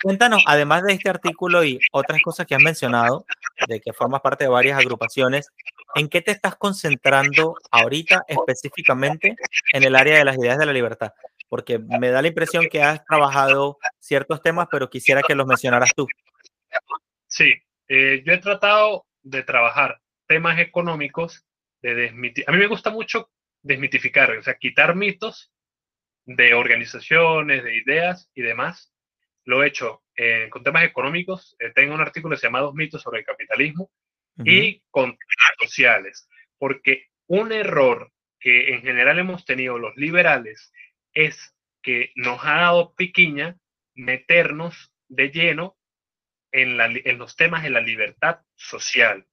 [0.02, 3.26] cuéntanos, además de este artículo y otras cosas que has mencionado,
[3.68, 5.50] de que formas parte de varias agrupaciones,
[5.96, 9.36] ¿en qué te estás concentrando ahorita específicamente
[9.74, 11.14] en el área de las ideas de la libertad?
[11.50, 15.94] porque me da la impresión que has trabajado ciertos temas, pero quisiera que los mencionaras
[15.96, 16.08] tú.
[17.28, 17.54] Sí,
[17.88, 21.46] eh, yo he tratado de trabajar temas económicos,
[21.82, 23.30] de a mí me gusta mucho
[23.62, 25.52] desmitificar, o sea, quitar mitos
[26.26, 28.94] de organizaciones, de ideas y demás.
[29.48, 31.56] Lo he hecho eh, con temas económicos.
[31.60, 33.90] Eh, tengo un artículo que se llama Dos mitos sobre el capitalismo
[34.44, 36.30] y con temas sociales,
[36.60, 40.72] porque un error que en general hemos tenido los liberales
[41.12, 43.58] es que nos ha dado piquiña
[43.96, 45.78] meternos de lleno
[46.52, 49.26] en, los temas de la libertad social.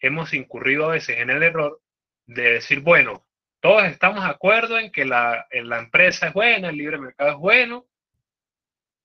[0.00, 1.80] Hemos incurrido a veces en el error
[2.26, 3.26] de decir, bueno,
[3.60, 7.86] todos estamos de acuerdo en que la, empresa es buena, el libre mercado es bueno,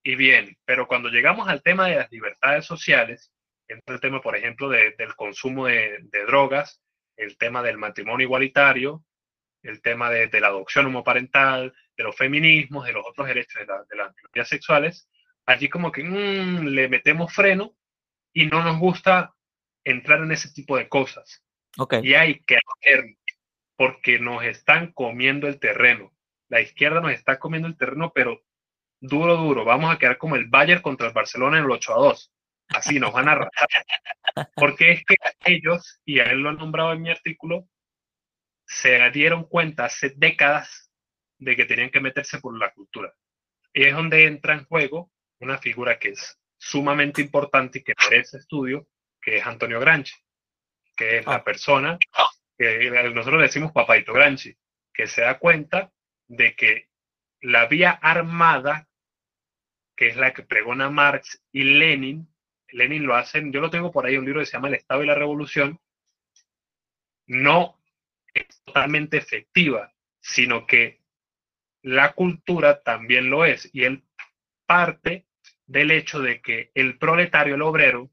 [0.08, 3.32] y bien, pero cuando llegamos al tema de las libertades sociales,
[3.68, 6.80] el tema, por ejemplo, del consumo de, drogas,
[7.18, 9.04] el tema del matrimonio igualitario,
[9.64, 14.16] el tema de, la adopción homoparental, de los feminismos, de los otros derechos de, las
[14.16, 15.10] minorías sexuales,
[15.48, 17.76] allí como que mm, le metemos freno
[18.32, 19.34] y no nos gusta
[19.84, 21.44] entrar en ese tipo de cosas.
[21.80, 22.02] Okay.
[22.04, 23.06] Y hay que hacer
[23.76, 26.14] porque nos están comiendo el terreno.
[26.48, 28.45] La izquierda nos está comiendo el terreno, pero
[29.00, 29.66] duro, duro.
[29.66, 32.32] Vamos a quedar como el Bayern contra el Barcelona en el 8 a 2.
[32.70, 33.70] Así nos van a arrastrar.
[34.56, 37.68] Porque es que ellos, y a él lo han nombrado en mi artículo,
[38.66, 40.92] se dieron cuenta hace décadas
[41.38, 43.14] de que tenían que meterse por la cultura.
[43.74, 48.38] Y es donde entra en juego una figura que es sumamente importante y que merece
[48.38, 48.88] estudio,
[49.22, 50.16] que es Antonio Granchi,
[50.96, 51.44] que es la ah.
[51.44, 51.98] persona
[52.58, 54.56] que nosotros decimos Papaito Granchi,
[54.94, 55.92] que se da cuenta
[56.28, 56.90] de que
[57.46, 58.88] la vía armada,
[59.96, 62.28] que es la que pregona Marx y Lenin,
[62.70, 65.04] Lenin lo hacen, yo lo tengo por ahí, un libro que se llama El Estado
[65.04, 65.80] y la Revolución,
[67.28, 67.80] no
[68.34, 71.02] es totalmente efectiva, sino que
[71.84, 73.70] la cultura también lo es.
[73.74, 74.04] Y él
[74.66, 75.28] parte
[75.68, 78.10] del hecho de que el proletario, el obrero,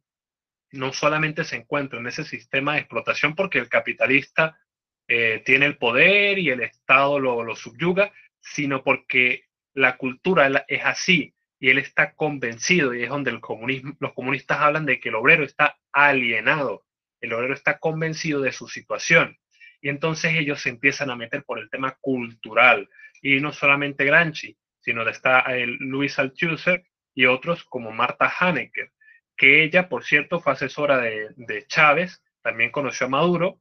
[0.73, 4.59] no solamente se encuentra en ese sistema de explotación porque el capitalista
[5.09, 10.85] eh, tiene el poder y el Estado lo, lo subyuga, sino porque la cultura es
[10.85, 15.44] así y él está convencido y es donde los comunistas hablan de que el obrero
[15.44, 16.85] está alienado,
[17.20, 19.38] el obrero está convencido de su situación
[19.83, 22.88] y entonces ellos se empiezan a meter por el tema cultural.
[23.20, 28.92] Y no solamente Granchi, sino está el Luis Althusser y otros como Marta Hanecker,
[29.37, 33.61] que ella, por cierto, fue asesora de Chávez, también conoció a Maduro.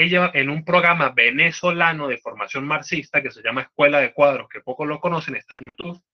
[0.00, 4.60] Ella en un programa venezolano de formación marxista que se llama Escuela de Cuadros, que
[4.60, 6.04] pocos lo conocen, está en YouTube,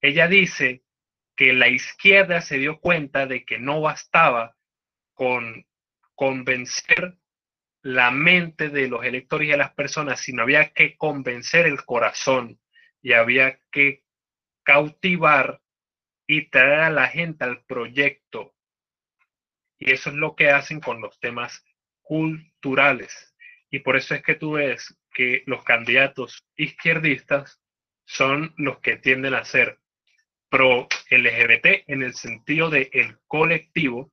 [0.00, 0.84] ella dice
[1.34, 4.56] que la izquierda se dio cuenta de que no bastaba
[5.12, 5.66] con
[6.14, 7.18] convencer
[7.82, 12.60] la mente de los electores y de las personas, sino había que convencer el corazón
[13.02, 14.04] y había que
[14.62, 15.60] cautivar
[16.28, 18.54] y traer a la gente al proyecto.
[19.80, 21.64] Y eso es lo que hacen con los temas
[22.10, 23.36] culturales.
[23.70, 27.62] Y por eso es que tú ves que los candidatos izquierdistas
[28.04, 29.78] son los que tienden a ser
[30.48, 34.10] pro LGBT en el sentido de el colectivo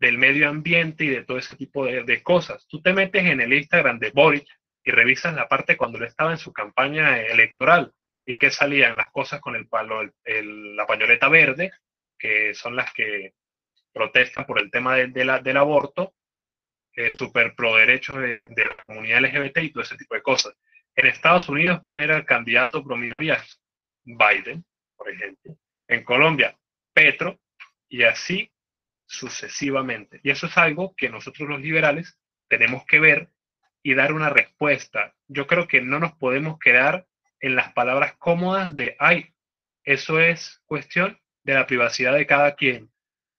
[0.00, 2.66] del medio ambiente y de todo ese tipo de, cosas.
[2.66, 4.48] Tú te metes en el Instagram de Boric
[4.82, 7.92] y revisas la parte cuando él estaba en su campaña electoral
[8.26, 11.70] y que salían las cosas con el palo, el, la pañoleta verde,
[12.18, 13.34] que son las que
[13.92, 16.12] protestan por el tema de, la, del aborto,
[17.06, 20.54] eh, super pro derechos de, la comunidad LGBT y todo ese tipo de cosas.
[20.94, 22.96] En Estados Unidos era el candidato pro
[24.04, 24.64] Biden,
[24.96, 25.56] por ejemplo.
[25.88, 26.56] En Colombia,
[26.92, 27.40] Petro,
[27.88, 28.50] y así
[29.06, 30.20] sucesivamente.
[30.22, 33.30] Y eso es algo que nosotros los liberales tenemos que ver
[33.82, 35.14] y dar una respuesta.
[35.26, 37.06] Yo creo que no nos podemos quedar
[37.40, 39.32] en las palabras cómodas de, ay,
[39.84, 42.90] eso es cuestión de la privacidad de cada quien.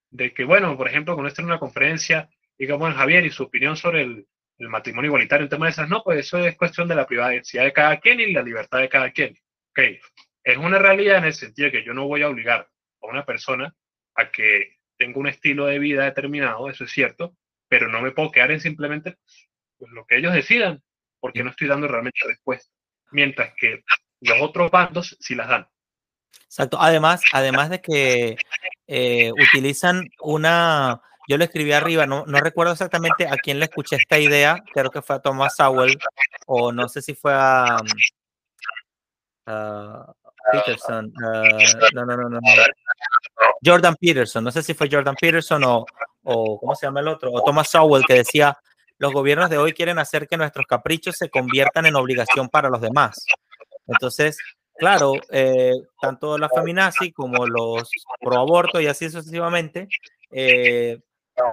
[0.09, 2.29] De que, bueno, por ejemplo, con esto en una conferencia,
[2.61, 4.27] diga, bueno, Javier, y su opinión sobre el,
[4.59, 7.73] matrimonio igualitario, el tema de esas, no, pues eso es cuestión de la privacidad de
[7.73, 9.35] cada quien y la libertad de cada quien.
[9.71, 9.79] Ok,
[10.43, 12.69] es una realidad en el sentido de que yo no voy a obligar
[13.01, 13.73] a una persona
[14.13, 17.35] a que tenga un estilo de vida determinado, eso es cierto,
[17.67, 19.17] pero no me puedo quedar en simplemente
[19.79, 20.83] pues, lo que ellos decidan,
[21.19, 22.71] porque no estoy dando realmente respuesta.
[23.09, 23.83] Mientras que
[24.19, 25.67] los otros bandos sí las dan.
[26.43, 26.77] Exacto.
[26.79, 28.35] Además, además de que
[28.85, 33.95] eh, utilizan una, yo lo escribí arriba, no, no recuerdo exactamente a quién le escuché
[33.95, 35.97] esta idea, creo que fue a Thomas Sowell,
[36.45, 37.77] o no sé si fue a,
[40.51, 41.13] Peterson,
[41.93, 42.39] no, no, no, no,
[43.63, 45.85] Jordan Peterson, no sé si fue Jordan Peterson o,
[46.23, 47.31] o, ¿cómo se llama el otro?
[47.31, 48.57] O Thomas Sowell, que decía,
[48.97, 52.81] los gobiernos de hoy quieren hacer que nuestros caprichos se conviertan en obligación para los
[52.81, 53.25] demás.
[53.87, 54.37] Entonces,
[54.75, 57.89] claro, eh, tanto la feminazi como los
[58.19, 59.87] pro aborto y así sucesivamente,
[60.29, 60.99] eh,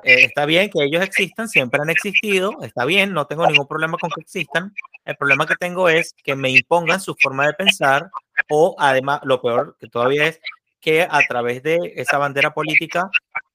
[0.02, 3.96] eh, está bien que ellos existan, siempre han existido, está bien, no tengo ningún problema
[3.98, 4.72] con que existan.
[5.04, 8.10] El problema que tengo es que me impongan su forma de pensar
[8.48, 10.40] o además, lo peor que todavía es
[10.80, 13.10] que a través de esa bandera política,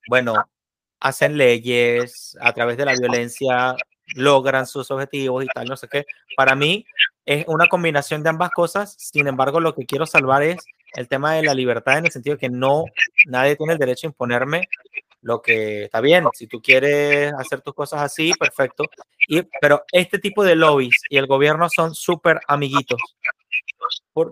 [0.07, 0.35] bueno,
[0.99, 3.75] hacen leyes, a través de la violencia
[4.15, 6.05] logran sus objetivos y tal, no sé qué.
[6.35, 6.85] Para mí
[7.25, 10.57] es una combinación de ambas cosas, sin embargo, lo que quiero salvar es
[10.95, 12.85] el tema de la libertad en el sentido de que no,
[13.27, 14.67] nadie tiene el derecho a imponerme
[15.23, 18.83] lo que está bien, si tú quieres hacer tus cosas así, perfecto.
[19.27, 23.01] Y, pero este tipo de lobbies y el gobierno son súper amiguitos.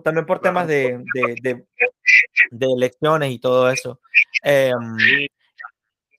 [0.04, 1.02] También por temas de,
[1.42, 4.00] de, elecciones y todo eso.
[4.44, 4.72] Eh,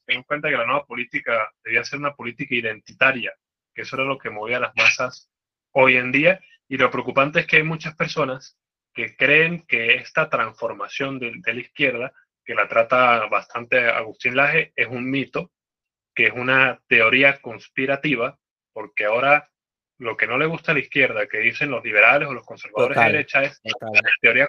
[0.06, 3.32] ten en cuenta que la nueva política debía ser una política identitaria,
[3.74, 5.30] que eso era lo que movía a las masas
[5.72, 6.40] hoy en día.
[6.68, 8.58] Y lo preocupante es que hay muchas personas
[8.94, 14.74] que creen que esta transformación de, de la izquierda, que la trata bastante Agustín Laje,
[14.76, 15.52] es un mito,
[16.14, 18.38] que es una teoría conspirativa,
[18.72, 19.50] porque ahora
[20.00, 22.98] lo que no le gusta a la izquierda, que dicen los liberales o los conservadores
[22.98, 24.48] de derecha, es la teoría,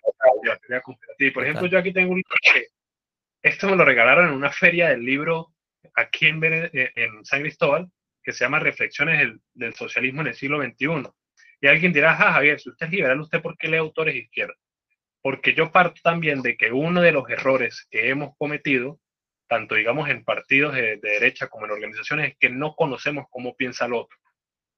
[0.83, 1.33] conspirativa.
[1.33, 2.69] Por ejemplo, yo aquí tengo un libro que
[3.43, 5.55] esto me lo regalaron en una feria del libro
[5.95, 7.89] aquí en, eh, en San Cristóbal,
[8.23, 11.11] que se llama Reflexiones del, Socialismo en el siglo XXI.
[11.61, 14.55] Y alguien dirá, ah, Javier, si usted es liberal, ¿usted por qué lee autores izquierda?
[15.25, 19.01] Porque yo parto también de que uno de los errores que hemos cometido,
[19.49, 23.57] tanto digamos en partidos de, de derecha como en organizaciones, es que no conocemos cómo
[23.57, 24.19] piensa el otro.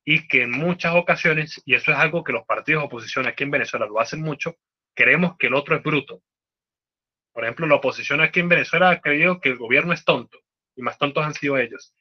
[0.05, 3.43] Y que en muchas ocasiones, y eso es algo que los partidos de oposición aquí
[3.43, 4.55] en Venezuela lo hacen mucho,
[4.95, 6.23] creemos que el otro es bruto,
[7.37, 10.39] por ejemplo, la oposición aquí en Venezuela ha creído que el gobierno es tonto
[10.75, 11.95] y más tontos han sido ellos.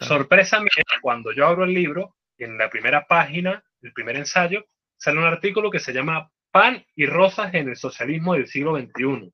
[0.00, 4.66] Sorpresa mía, cuando yo abro el libro, en la primera página, el primer ensayo,
[4.96, 9.32] sale un artículo que se llama Pan y Rosas en el Socialismo del siglo XXI,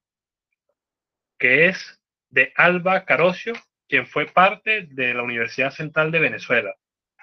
[1.38, 3.52] que es de Alba Carocio,
[3.86, 6.74] quien fue parte de la Universidad Central de Venezuela.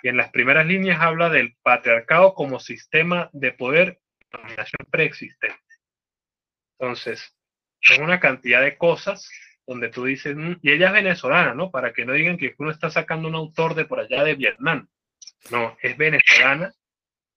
[0.04, 5.58] Y en las primeras líneas habla del patriarcado como sistema de poder y dominación preexistente.
[6.78, 7.36] Entonces,
[7.82, 9.28] son una cantidad de cosas
[9.66, 11.72] donde tú dices, mm", y ella es venezolana, ¿no?
[11.72, 14.88] Para que no digan que uno está sacando un autor de por allá de Vietnam.
[15.50, 16.72] No, es venezolana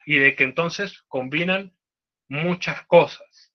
[0.04, 1.72] y de que entonces combinan
[2.30, 3.52] muchas cosas.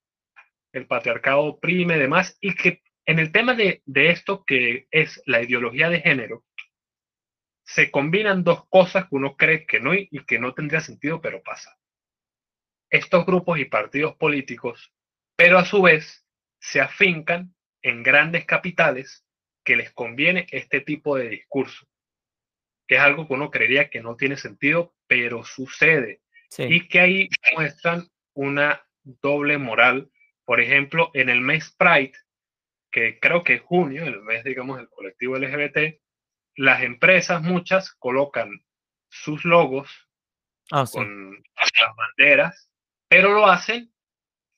[0.72, 5.42] El patriarcado oprime, demás, y que en el tema de, de esto que es la
[5.42, 6.44] ideología de género,
[7.64, 11.42] se combinan dos cosas que uno cree que no y que no tendría sentido, pero
[11.42, 11.80] pasa.
[12.90, 14.94] Estos grupos y partidos políticos,
[15.36, 16.28] pero a su vez
[16.60, 19.26] se afincan en grandes capitales
[19.64, 21.88] que les conviene este tipo de discurso,
[22.88, 26.22] que es algo que uno creería que no tiene sentido, pero sucede.
[26.58, 30.12] Y que ahí muestran una doble moral.
[30.46, 32.14] Por ejemplo, en el mes Pride,
[32.92, 36.00] que creo que es junio, el mes, digamos, del colectivo LGBT,
[36.56, 38.64] las empresas, muchas, colocan
[39.10, 39.90] sus logos
[40.72, 42.70] ah, con las banderas,
[43.08, 43.92] pero lo hacen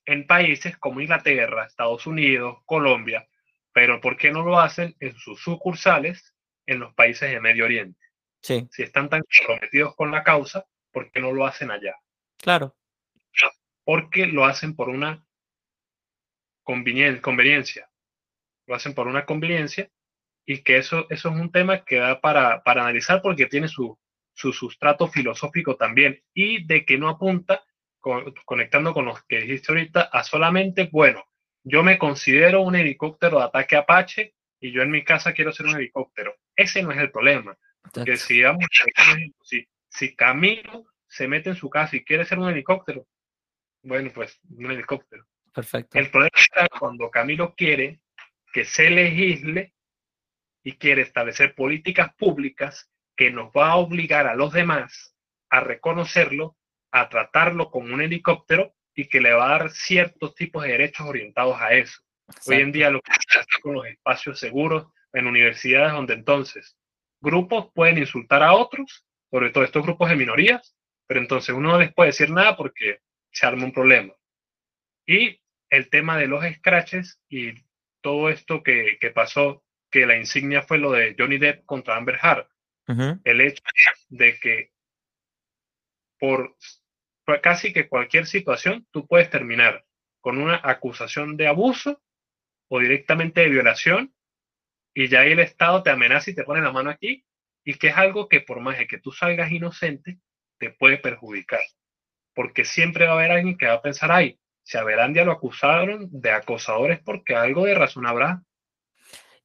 [0.06, 3.28] en países como Inglaterra, Estados Unidos, Colombia,
[3.74, 6.34] pero ¿por qué no lo hacen en sus sucursales
[6.66, 8.00] en los países de Medio Oriente?
[8.42, 8.68] Sí.
[8.72, 11.96] Si están tan comprometidos con la causa, ¿por qué no lo hacen allá?
[12.38, 12.76] Claro.
[13.88, 15.26] Porque lo hacen por una
[16.62, 17.90] conveniencia.
[18.66, 19.90] lo hacen por una conveniencia
[20.46, 23.98] y que eso, eso es un tema que da para, para analizar porque tiene su,
[24.34, 27.64] su sustrato filosófico también y de que no apunta,
[28.44, 31.24] conectando con lo que dijiste ahorita, a solamente, bueno,
[31.64, 35.68] yo me considero un helicóptero de ataque Apache y yo en mi casa quiero ser
[35.68, 36.36] un helicóptero.
[36.58, 37.58] Ese no es el problema.
[38.04, 38.66] Que si, digamos,
[39.44, 43.08] si, si Camilo se mete en su casa y quiere ser un helicóptero,
[43.88, 45.26] bueno, pues un helicóptero.
[45.54, 45.98] Perfecto.
[45.98, 48.02] El problema está cuando Camilo quiere
[48.52, 49.74] que se legisle
[50.64, 55.16] y quiere establecer políticas públicas que nos va a obligar a los demás
[55.50, 56.58] a reconocerlo,
[56.92, 61.08] a tratarlo como un helicóptero y que le va a dar ciertos tipos de derechos
[61.08, 62.02] orientados a eso.
[62.46, 66.78] Hoy en día lo que se hace con los espacios seguros en universidades donde entonces
[67.22, 70.76] grupos pueden insultar a otros, sobre todo estos grupos de minorías,
[71.08, 73.00] pero entonces uno no les puede decir nada porque
[73.32, 74.14] se arma un problema.
[75.06, 77.54] Y el tema de los scratches y
[78.02, 82.20] todo esto que, que pasó, que la insignia fue lo de Johnny Depp contra Amber
[82.22, 82.48] Heard.
[83.26, 83.62] El hecho
[84.08, 84.72] de que
[86.18, 86.56] por
[87.42, 89.86] casi que cualquier situación tú puedes terminar
[90.22, 92.02] con una acusación de abuso
[92.70, 94.14] o directamente de violación
[94.94, 97.26] y ya el Estado te amenaza y te pone la mano aquí
[97.66, 100.20] y que es algo que por más de que tú salgas inocente
[100.58, 101.60] te puede perjudicar
[102.38, 105.32] porque siempre va a haber alguien que va a pensar ay si a Verandia lo
[105.32, 108.44] acusaron de acosadores porque algo de razón habrá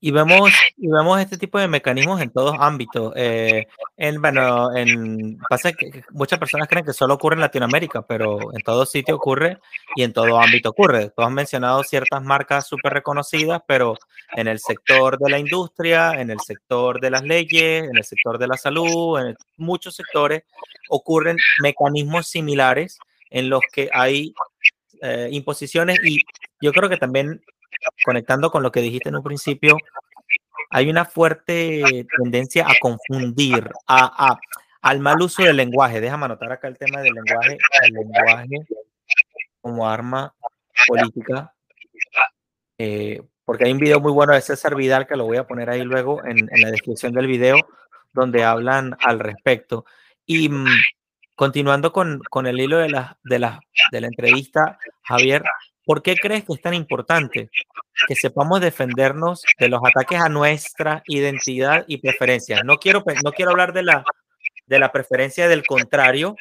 [0.05, 3.13] y vemos, y vemos este tipo de mecanismos en todos ámbitos.
[3.15, 8.53] Eh, en, bueno, en, pasa que muchas personas creen que solo ocurre en Latinoamérica, pero
[8.53, 9.59] en todo sitio ocurre
[9.95, 11.11] y en todo ámbito ocurre.
[11.11, 13.97] Tú has mencionado ciertas marcas súper reconocidas, pero
[14.33, 18.39] en el sector de la industria, en el sector de las leyes, en el sector
[18.39, 20.43] de la salud, en muchos sectores
[20.89, 22.99] ocurren mecanismos similares
[23.31, 24.35] en los que hay
[25.01, 26.19] eh, imposiciones y
[26.61, 27.41] yo creo que también
[28.05, 29.77] conectando con lo que dijiste en un principio,
[30.71, 34.39] hay una fuerte tendencia a confundir, a,
[34.81, 36.01] al mal uso del lenguaje.
[36.01, 38.67] Déjame anotar acá el tema del lenguaje, el lenguaje
[39.61, 40.35] como arma
[40.87, 41.55] política,
[42.79, 45.71] eh, porque hay un video muy bueno de César Vidal que lo voy a poner
[45.71, 47.57] ahí luego en, la descripción del video,
[48.13, 49.85] donde hablan al respecto.
[50.27, 50.67] Y mm,
[51.37, 53.61] continuando con, con, el hilo de la, de, la,
[53.91, 55.45] de la entrevista, Javier,
[55.85, 57.51] ¿Por qué crees que es tan importante
[58.07, 62.65] que sepamos defendernos de los ataques a nuestra identidad y preferencias?
[62.65, 64.05] No quiero, no quiero hablar de la,
[64.67, 66.37] de la preferencia del contrario,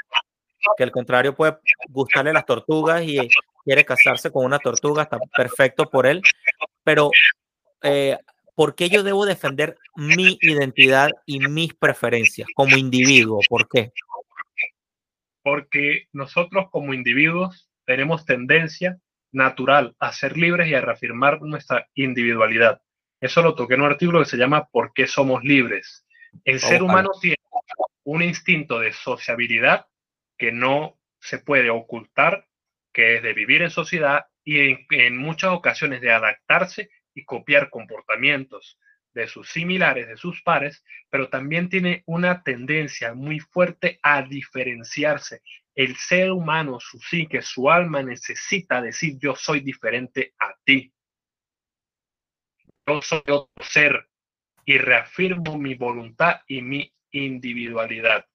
[0.77, 1.57] que el contrario puede
[1.89, 3.17] gustarle las tortugas y
[3.63, 6.21] quiere casarse con una tortuga, está perfecto por él,
[6.83, 7.09] pero
[7.81, 8.17] eh,
[8.55, 13.39] ¿por qué yo debo defender mi identidad y mis preferencias como individuo?
[13.49, 13.91] ¿Por qué?
[15.43, 18.99] Porque nosotros como individuos tenemos tendencia
[19.31, 22.81] natural a ser libres y a reafirmar nuestra individualidad.
[23.19, 26.05] Eso lo toqué en un artículo que se llama ¿Por qué somos libres?
[26.43, 27.37] El ser humano tiene
[28.03, 29.87] un instinto de sociabilidad
[30.37, 32.47] que no se puede ocultar,
[32.91, 38.79] que es de vivir en sociedad y en, muchas ocasiones de adaptarse y copiar comportamientos
[39.13, 45.41] de sus similares, de sus pares, pero también tiene una tendencia muy fuerte a diferenciarse
[45.75, 50.91] el ser humano, su psique, su alma necesita decir yo soy diferente a ti.
[52.85, 54.09] Yo soy otro ser
[54.65, 58.25] y reafirmo mi voluntad y mi individualidad.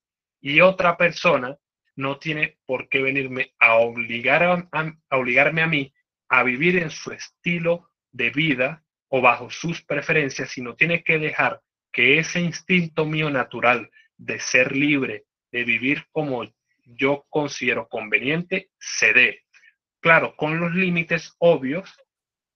[0.40, 1.56] Y otra persona
[1.96, 4.68] no tiene por qué venirme a, obligar a,
[5.10, 5.92] obligarme a mí
[6.28, 11.62] a vivir en su estilo de vida o bajo sus preferencias, sino tiene que dejar
[11.92, 16.44] que ese instinto mío natural de ser libre, de vivir como
[16.86, 19.42] yo considero conveniente, se dé.
[20.00, 21.94] Claro, con los límites obvios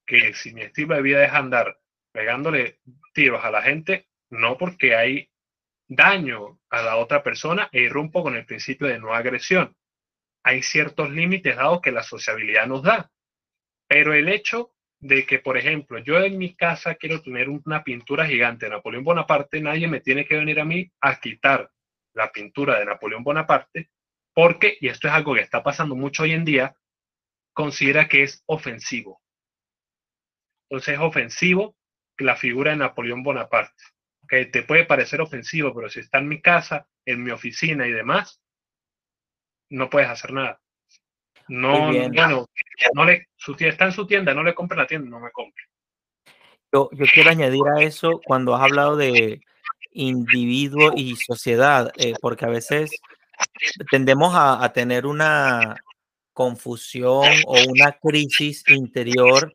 [0.07, 1.79] que si mi estilo de vida es andar
[2.13, 2.81] pegándole
[3.13, 5.31] tiros a la gente, no porque hay
[5.89, 9.77] daño a la otra persona e irrumpo con el principio de no agresión.
[10.43, 13.11] Hay ciertos límites dados que la sociabilidad nos da.
[13.89, 18.27] Pero el hecho de que, por ejemplo, yo en mi casa quiero tener una pintura
[18.27, 21.71] gigante de Napoleón Bonaparte, nadie me tiene que venir a mí a quitar
[22.15, 23.91] la pintura de Napoleón Bonaparte
[24.41, 26.75] porque, y esto es algo que está pasando mucho hoy en día,
[27.53, 29.21] considera que es ofensivo.
[30.65, 31.77] Entonces es ofensivo
[32.17, 33.85] la figura de Napoleón Bonaparte,
[34.27, 37.93] que te puede parecer ofensivo, pero si está en mi casa, en mi oficina y
[37.93, 38.41] demás,
[39.69, 40.59] no puedes hacer nada.
[41.49, 42.47] No, bueno,
[42.95, 45.65] no le, su, está en su tienda, no le compre la tienda, no me compre.
[46.73, 49.43] Yo, yo quiero añadir a eso cuando has hablado de
[49.93, 52.91] individuo y sociedad, eh, porque a veces
[53.91, 55.77] tendemos a, tener una
[56.33, 59.53] confusión o una crisis interior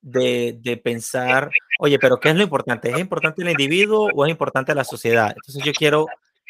[0.00, 2.90] de, de, pensar, oye, pero ¿qué es lo importante?
[2.90, 5.32] ¿Es importante el individuo o es importante la sociedad?
[5.34, 6.06] Entonces yo quiero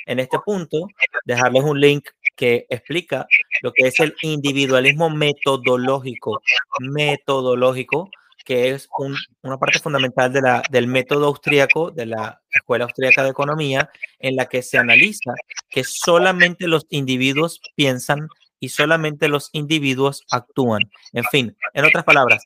[0.07, 0.87] en este punto
[1.25, 3.27] dejarles un link que explica
[3.63, 6.43] lo que es el individualismo metodológico,
[6.81, 8.11] metodológico,
[8.45, 13.23] que es un, una parte fundamental de la, del método austríaco, de la Escuela Austríaca
[13.23, 15.35] de Economía, en la que se analiza
[15.69, 18.29] que solamente los individuos piensan
[18.61, 20.83] y solamente los individuos actúan.
[21.13, 22.45] En fin, en otras palabras,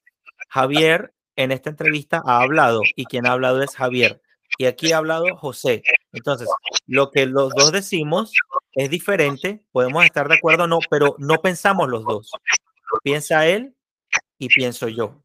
[0.49, 4.23] Javier en esta entrevista ha hablado y quien ha hablado es Javier.
[4.59, 5.83] Y aquí ha hablado José.
[6.13, 6.49] Entonces,
[6.87, 8.33] lo que los dos decimos
[8.73, 12.31] es diferente, podemos estar de acuerdo o no, pero no pensamos los dos.
[13.03, 13.77] Piensa él
[14.39, 15.23] y pienso yo.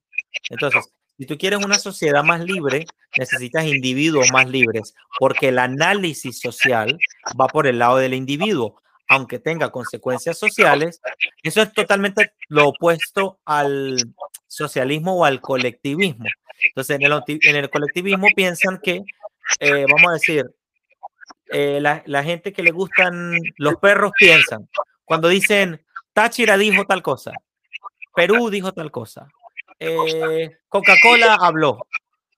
[0.49, 2.85] Entonces, si tú quieres una sociedad más libre,
[3.17, 6.97] necesitas individuos más libres, porque el análisis social
[7.39, 10.99] va por el lado del individuo, aunque tenga consecuencias sociales.
[11.43, 13.97] Eso es totalmente lo opuesto al
[14.47, 16.25] socialismo o al colectivismo.
[16.63, 19.03] Entonces, en el, en el colectivismo piensan que,
[19.59, 20.49] eh, vamos a decir,
[21.51, 24.69] eh, la, la gente que le gustan los perros piensan,
[25.05, 27.33] cuando dicen, Táchira dijo tal cosa,
[28.15, 29.27] Perú dijo tal cosa,
[29.81, 31.87] eh, Coca-Cola habló.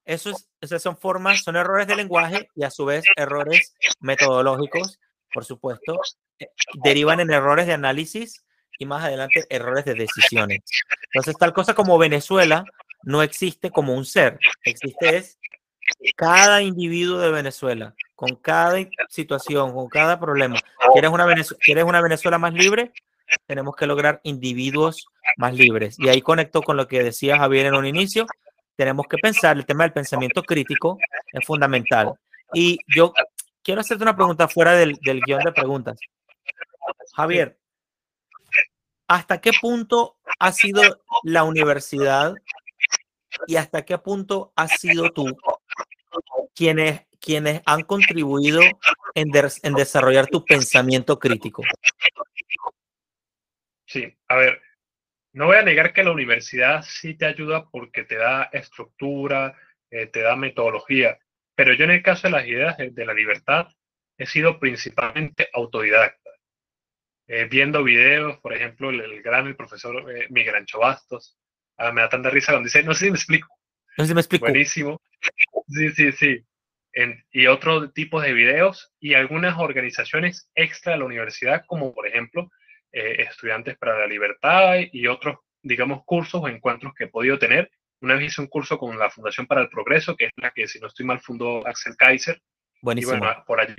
[0.05, 4.99] Eso es, esas son formas, son errores de lenguaje y a su vez errores metodológicos,
[5.33, 5.99] por supuesto,
[6.39, 6.47] eh,
[6.83, 8.43] derivan en errores de análisis
[8.79, 10.61] y más adelante errores de decisiones.
[11.03, 12.65] Entonces, tal cosa como Venezuela
[13.03, 15.37] no existe como un ser, existe es
[16.15, 18.77] cada individuo de Venezuela, con cada
[19.09, 20.59] situación, con cada problema.
[20.93, 21.25] ¿Quieres una,
[21.59, 22.93] ¿Quieres una Venezuela más libre?
[23.45, 25.07] Tenemos que lograr individuos
[25.37, 25.95] más libres.
[25.99, 28.25] Y ahí conecto con lo que decía Javier en un inicio.
[28.75, 30.97] Tenemos que pensar, el tema del pensamiento crítico
[31.31, 32.13] es fundamental.
[32.53, 33.13] Y yo
[33.61, 35.97] quiero hacerte una pregunta fuera del, del guion de preguntas.
[37.15, 37.57] Javier,
[39.07, 40.81] ¿hasta qué punto ha sido
[41.23, 42.33] la universidad
[43.47, 45.25] y hasta qué punto has sido tú
[46.55, 48.61] quienes, quienes han contribuido
[49.15, 49.31] en,
[49.63, 51.63] en desarrollar tu pensamiento crítico?
[53.93, 54.59] Sí, a ver,
[55.33, 59.55] no voy a negar que la universidad sí te ayuda porque te da estructura,
[59.91, 61.19] eh, te da metodología,
[61.53, 63.67] pero yo en el caso de las ideas de, la libertad
[64.17, 66.31] he sido principalmente autodidacta,
[67.27, 71.37] eh, viendo videos, por ejemplo, el, gran el profesor eh, Miguel Ancho Bastos,
[71.77, 73.47] ah, me da tanta risa cuando dice, no sé si me explico.
[73.95, 74.45] No sé si me explico.
[74.45, 74.99] Buenísimo.
[75.67, 76.45] Sí, sí, sí.
[77.31, 82.49] y otro tipo de videos y algunas organizaciones extra de la universidad, como por ejemplo
[82.93, 87.69] eh, Estudiantes para la Libertad y otros, digamos, cursos o encuentros que he podido tener.
[88.01, 90.67] Una vez hice un curso con la Fundación para el Progreso, que es la que,
[90.67, 92.41] si no estoy mal, fundó Axel Kaiser.
[92.81, 93.15] Buenísimo.
[93.15, 93.75] Y bueno, por allí.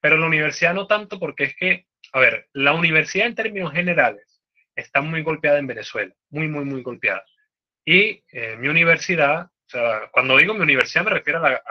[0.00, 4.42] Pero la universidad no tanto porque es que, a ver, la universidad en términos generales
[4.74, 7.24] está muy golpeada en Venezuela, muy, muy, muy golpeada.
[7.84, 11.62] Y eh, mi universidad, o sea, cuando digo mi universidad me refiero a,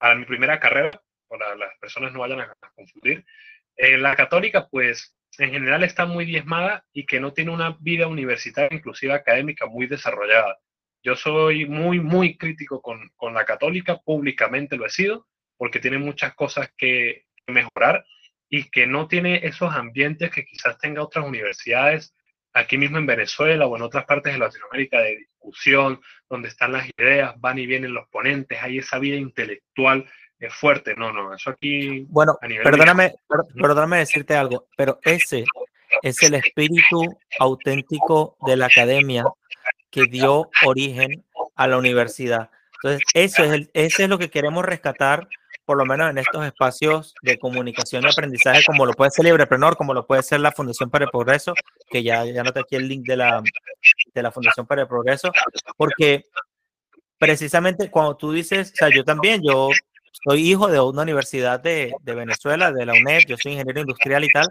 [0.00, 3.24] a, mi primera carrera, para las personas no vayan a, confundir.
[3.76, 8.06] Eh, la católica, pues, en general está muy diezmada y que no tiene una vida
[8.06, 10.58] universitaria, inclusive académica, muy desarrollada.
[11.02, 15.26] Yo soy muy, muy crítico con, con la católica, públicamente lo he sido,
[15.56, 18.04] porque tiene muchas cosas que mejorar
[18.48, 22.14] y que no tiene esos ambientes que quizás tenga otras universidades
[22.52, 26.88] aquí mismo en Venezuela o en otras partes de Latinoamérica de discusión, donde están las
[26.98, 30.06] ideas, van y vienen los ponentes, hay esa vida intelectual
[30.46, 30.94] es fuerte.
[30.96, 32.06] No, no, eso aquí.
[32.08, 33.14] Bueno, perdóname,
[33.54, 35.44] perdóname decirte algo, pero ese
[36.02, 39.24] es el espíritu auténtico de la academia
[39.90, 41.24] que dio origen
[41.54, 42.50] a la universidad.
[42.82, 45.28] Entonces, eso es, el, ese es lo que queremos rescatar,
[45.64, 49.76] por lo menos en estos espacios de comunicación y aprendizaje, como lo puede ser Libreprenor,
[49.76, 51.54] como lo puede ser la Fundación para el Progreso,
[51.88, 53.42] que ya, ya noté aquí el link de la,
[54.12, 55.30] de la Fundación para el Progreso,
[55.76, 56.24] porque
[57.18, 59.68] precisamente cuando tú dices, o sea, yo también, yo
[60.24, 64.24] soy hijo de una universidad de, de, Venezuela, de la UNED, yo soy ingeniero industrial
[64.24, 64.48] y tal,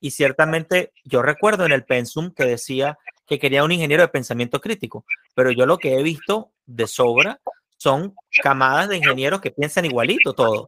[0.00, 4.60] y ciertamente yo recuerdo en el pensum que decía que quería un ingeniero de pensamiento
[4.60, 5.04] crítico,
[5.34, 7.40] pero yo lo que he visto de sobra
[7.76, 10.66] son camadas de ingenieros que piensan igualito todos.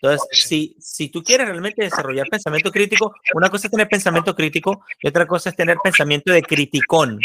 [0.00, 4.84] Entonces, si, si tú quieres realmente desarrollar pensamiento crítico, una cosa es tener pensamiento crítico
[5.02, 7.18] y otra cosa es tener pensamiento de criticón.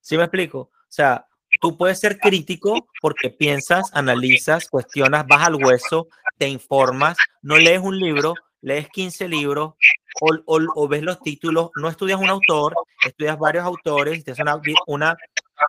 [0.00, 0.58] ¿Sí me explico?
[0.60, 1.26] O sea,
[1.60, 7.80] tú puedes ser crítico porque piensas, analizas, cuestionas, vas al hueso, te informas, no lees
[7.80, 9.74] un libro, lees 15 libros
[10.20, 15.16] o, ves los títulos, no estudias un autor, estudias varios autores y te una, una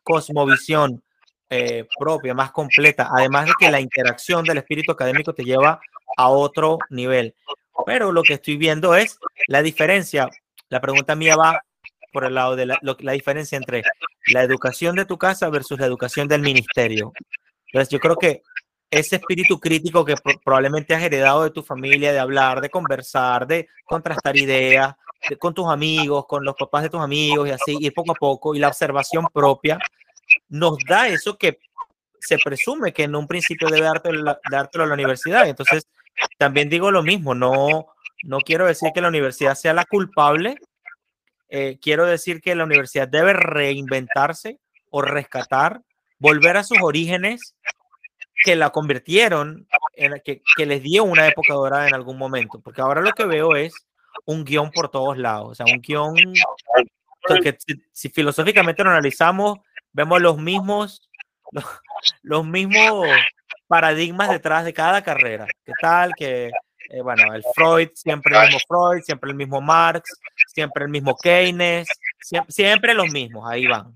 [0.04, 1.04] cosmovisión
[1.50, 5.80] eh, propia, más completa, además de que la interacción del espíritu académico te lleva
[6.18, 7.36] a otro nivel.
[7.86, 9.18] Pero lo que estoy viendo es
[9.48, 10.30] la diferencia.
[10.70, 11.62] La pregunta mía va
[12.12, 13.84] por el lado de la diferencia entre
[14.32, 17.14] la educación de tu casa versus la educación del ministerio.
[17.68, 18.42] Entonces yo creo que
[18.92, 23.68] ese espíritu crítico que probablemente has heredado de tu familia, de hablar, de conversar, de
[23.86, 24.96] contrastar ideas
[25.38, 28.56] con tus amigos, con los papás de tus amigos y así, y poco a poco,
[28.56, 29.78] y la observación propia,
[30.48, 31.60] nos da eso que
[32.20, 35.48] se presume que en un principio debe dártelo, dártelo a la universidad.
[35.48, 35.88] Entonces,
[36.38, 37.88] también digo lo mismo, no,
[38.24, 40.58] no quiero decir que la universidad sea la culpable,
[41.50, 45.82] eh, quiero decir que la universidad debe reinventarse o rescatar,
[46.20, 47.56] volver a sus orígenes
[48.44, 52.82] que la convirtieron, en, que, que les dio una época dorada en algún momento, porque
[52.82, 53.74] ahora lo que veo es
[54.26, 56.16] un guion por todos lados, o sea, un guion
[57.44, 57.58] que
[57.92, 59.60] si, filosóficamente lo analizamos,
[59.92, 61.10] vemos los mismos,
[62.22, 63.08] los, mismos
[63.68, 65.46] paradigmas detrás de cada carrera.
[65.66, 66.14] ¿Qué tal?
[66.16, 66.52] Que,
[66.90, 71.16] eh, bueno, el Freud, siempre el mismo Freud, siempre el mismo Marx, siempre el mismo
[71.18, 71.88] Keynes,
[72.20, 73.94] siempre, siempre los mismos, ahí van.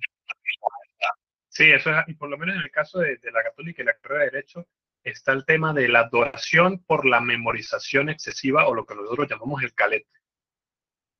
[1.49, 3.85] Sí, eso es, y por lo menos en el caso de, de la católica y
[3.85, 4.67] la carrera de Derecho,
[5.03, 9.61] está el tema de la adoración por la memorización excesiva o lo que nosotros llamamos
[9.63, 10.09] el calete.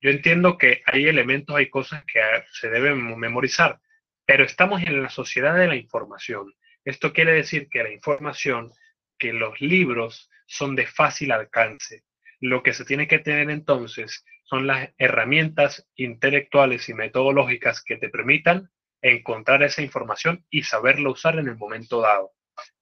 [0.01, 2.19] Yo entiendo que hay elementos, hay cosas que
[2.51, 3.79] se deben memorizar,
[4.25, 6.53] pero estamos en la sociedad de la información.
[6.83, 8.73] Esto quiere decir que la información,
[9.17, 12.03] que los libros son de fácil alcance.
[12.39, 18.09] Lo que se tiene que tener entonces son las herramientas intelectuales y metodológicas que te
[18.09, 18.69] permitan
[19.01, 22.31] encontrar esa información y saberla usar en el momento dado.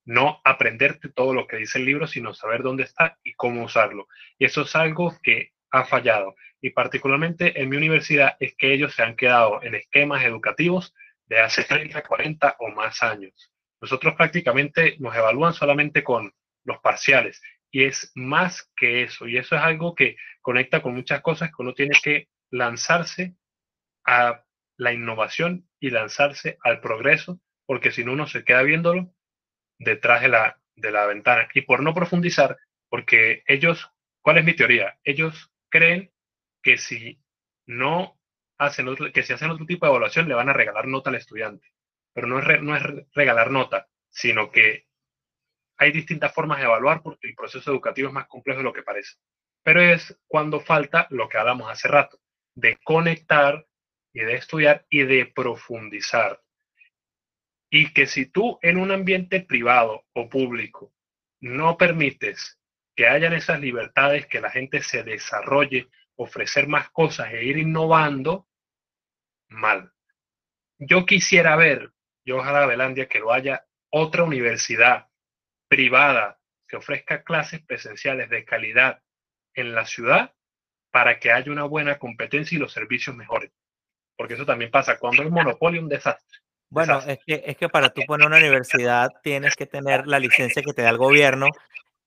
[0.04, 4.08] No aprenderte todo lo que dice el libro, sino saber dónde está y cómo usarlo.
[4.38, 6.34] Y eso es algo que ha fallado.
[6.60, 10.94] Y particularmente en mi universidad es que ellos se han quedado en esquemas educativos
[11.26, 13.52] de hace 30, 40 o más años.
[13.80, 16.32] Nosotros prácticamente nos evalúan solamente con
[16.64, 17.40] los parciales
[17.72, 19.26] y es más que eso.
[19.26, 23.34] Y eso es algo que conecta con muchas cosas que uno tiene que lanzarse
[24.04, 24.44] a
[24.76, 29.14] la innovación y lanzarse al progreso, porque si no uno se queda viéndolo
[29.78, 31.48] detrás de la, de la ventana.
[31.54, 32.58] Y por no profundizar,
[32.90, 33.90] porque ellos,
[34.20, 34.98] ¿cuál es mi teoría?
[35.02, 36.12] Ellos creen
[36.62, 37.22] que si
[37.66, 38.20] no
[38.58, 41.16] hacen otro, que si hacen otro tipo de evaluación le van a regalar nota al
[41.16, 41.72] estudiante.
[42.12, 42.82] Pero no es, no es
[43.14, 44.86] regalar nota, sino que
[45.76, 48.82] hay distintas formas de evaluar porque el proceso educativo es más complejo de lo que
[48.82, 49.16] parece.
[49.62, 52.20] Pero es cuando falta lo que hablamos hace rato,
[52.54, 53.66] de conectar
[54.12, 56.40] y de estudiar y de profundizar.
[57.70, 60.92] Y que si tú en un ambiente privado o público
[61.40, 62.58] no permites
[62.94, 68.46] que hayan esas libertades, que la gente se desarrolle, ofrecer más cosas e ir innovando,
[69.48, 69.92] mal.
[70.78, 71.92] Yo quisiera ver,
[72.24, 75.08] yo ojalá Belandia, que lo haya otra universidad
[75.72, 79.00] privada que ofrezca clases presenciales de calidad
[79.54, 80.34] en la ciudad
[80.90, 83.50] para que haya una buena competencia y los servicios mejoren
[84.22, 84.98] porque eso también pasa.
[84.98, 86.38] Cuando hay monopolio, un desastre.
[86.70, 90.62] Bueno, Es, que, es que para tú poner una universidad tienes que tener la licencia
[90.62, 91.48] que te da el gobierno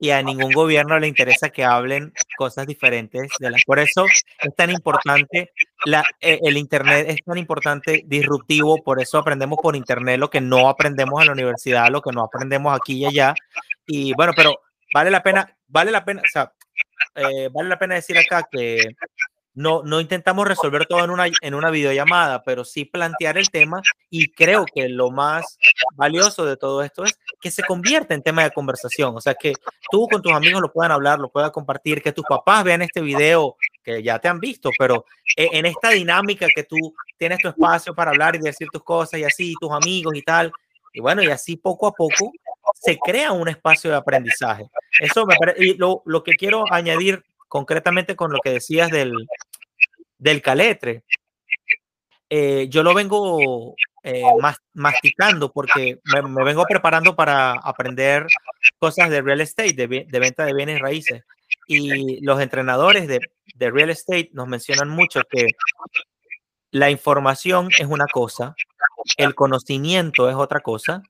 [0.05, 3.31] y a ningún gobierno le interesa que hablen cosas diferentes.
[3.39, 5.51] De la, por eso es tan importante,
[5.85, 10.41] la, e, el Internet es tan importante, disruptivo, por eso aprendemos por Internet lo que
[10.41, 13.33] no aprendemos en la universidad, lo que no aprendemos aquí y allá.
[13.87, 14.59] Y bueno, pero
[14.93, 16.53] vale la pena, vale la pena, o sea,
[17.15, 18.95] eh, vale la pena decir acá que
[19.55, 23.81] no, no intentamos resolver todo en una, en una videollamada, pero sí plantear el tema
[24.09, 25.57] y creo que lo más
[25.95, 29.53] valioso de todo esto es que se convierta en tema de conversación, o sea, que
[29.89, 33.01] tú con tus amigos lo puedan hablar, lo puedan compartir, que tus papás vean este
[33.01, 35.05] video que ya te han visto, pero
[35.37, 39.21] e, en esta dinámica que tú tienes tu espacio para hablar y decir tus cosas
[39.21, 40.51] y así, tus amigos y tal,
[40.91, 42.31] y bueno, y así poco a poco
[42.73, 44.65] se crea un espacio de aprendizaje.
[44.99, 49.13] Eso me parece, y lo, lo que quiero añadir concretamente con lo que decías del,
[50.17, 51.03] del caletre.
[52.29, 54.23] Eh, yo lo vengo eh,
[54.73, 58.27] masticando porque me, vengo preparando para aprender
[58.79, 61.23] cosas de real estate, de, venta de bienes raíces.
[61.67, 63.19] Y los entrenadores de,
[63.55, 65.47] de real estate nos mencionan mucho que
[66.71, 68.55] la información es una cosa,
[69.17, 71.03] el conocimiento es otra cosa,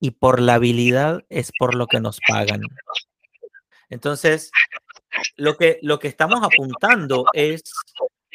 [0.00, 2.62] y por la habilidad es por lo que nos pagan.
[3.88, 4.50] Entonces,
[5.36, 7.62] lo que, lo que estamos apuntando es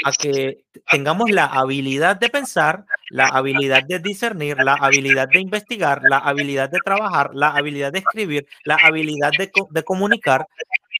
[0.03, 6.01] a que tengamos la habilidad de pensar, la habilidad de discernir, la habilidad de investigar,
[6.03, 10.45] la habilidad de trabajar, la habilidad de escribir, la habilidad de, de comunicar,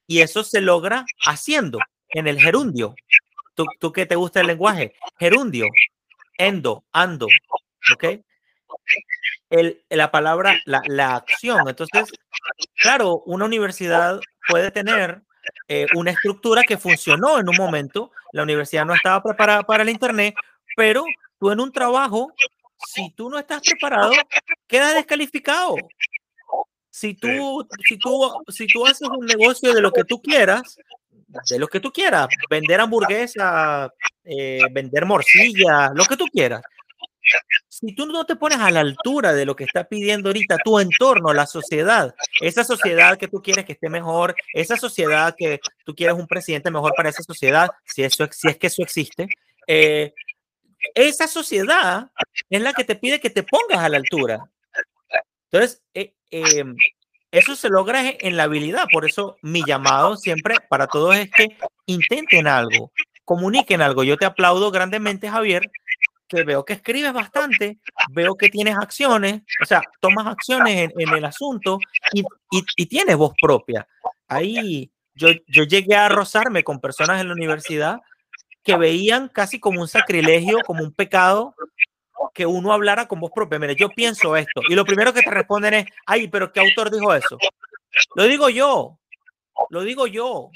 [0.07, 2.95] y eso se logra haciendo en el gerundio.
[3.53, 4.93] ¿Tú, tú que te gusta el lenguaje?
[5.19, 5.65] Gerundio,
[6.37, 7.27] endo, ando,
[7.93, 8.05] ¿ok?
[9.49, 11.67] El, la palabra, la, la acción.
[11.67, 12.09] Entonces,
[12.75, 15.21] claro, una universidad puede tener
[15.67, 18.11] eh, una estructura que funcionó en un momento.
[18.31, 20.35] La universidad no estaba preparada para el Internet,
[20.75, 21.05] pero
[21.39, 22.31] tú en un trabajo,
[22.85, 24.13] si tú no estás preparado,
[24.67, 25.75] quedas descalificado.
[26.89, 30.77] Si tú, si tú, si tú haces un negocio de lo que tú quieras,
[31.49, 33.91] de lo que tú quieras, vender hamburguesa,
[34.23, 36.61] eh, vender morcilla, lo que tú quieras.
[37.79, 40.79] Si tú no te pones a la altura de lo que está pidiendo ahorita tu
[40.79, 45.93] entorno, la sociedad, esa sociedad que tú quieres que esté mejor, esa sociedad que tú
[45.93, 49.27] quieres un presidente mejor para esa sociedad, si, eso, si es que eso existe,
[49.67, 50.11] eh,
[50.95, 52.09] esa sociedad
[52.49, 54.49] es la que te pide que te pongas a la altura.
[55.51, 56.75] Entonces, eh, em,
[57.29, 58.87] eso se logra en la habilidad.
[58.91, 61.55] Por eso mi llamado siempre para todos es que
[61.85, 62.91] intenten algo,
[63.23, 64.03] comuniquen algo.
[64.03, 65.69] Yo te aplaudo grandemente, Javier,
[66.27, 67.79] que veo que escribes bastante,
[68.11, 71.79] veo que tienes acciones, o sea, tomas acciones en, el asunto
[72.13, 72.23] y,
[72.75, 73.87] y, tienes voz propia.
[74.27, 77.99] Ahí yo, yo llegué a rozarme con personas en la universidad
[78.63, 81.55] que veían casi como un sacrilegio, como un pecado,
[82.33, 83.59] que uno hablara con voz propia.
[83.59, 84.61] Mire, yo pienso esto.
[84.69, 87.37] Y lo primero que te responden es, ay, pero ¿qué autor dijo eso?
[88.15, 88.99] Lo digo yo.
[89.69, 90.51] Lo digo yo.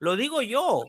[0.00, 0.82] Lo digo yo.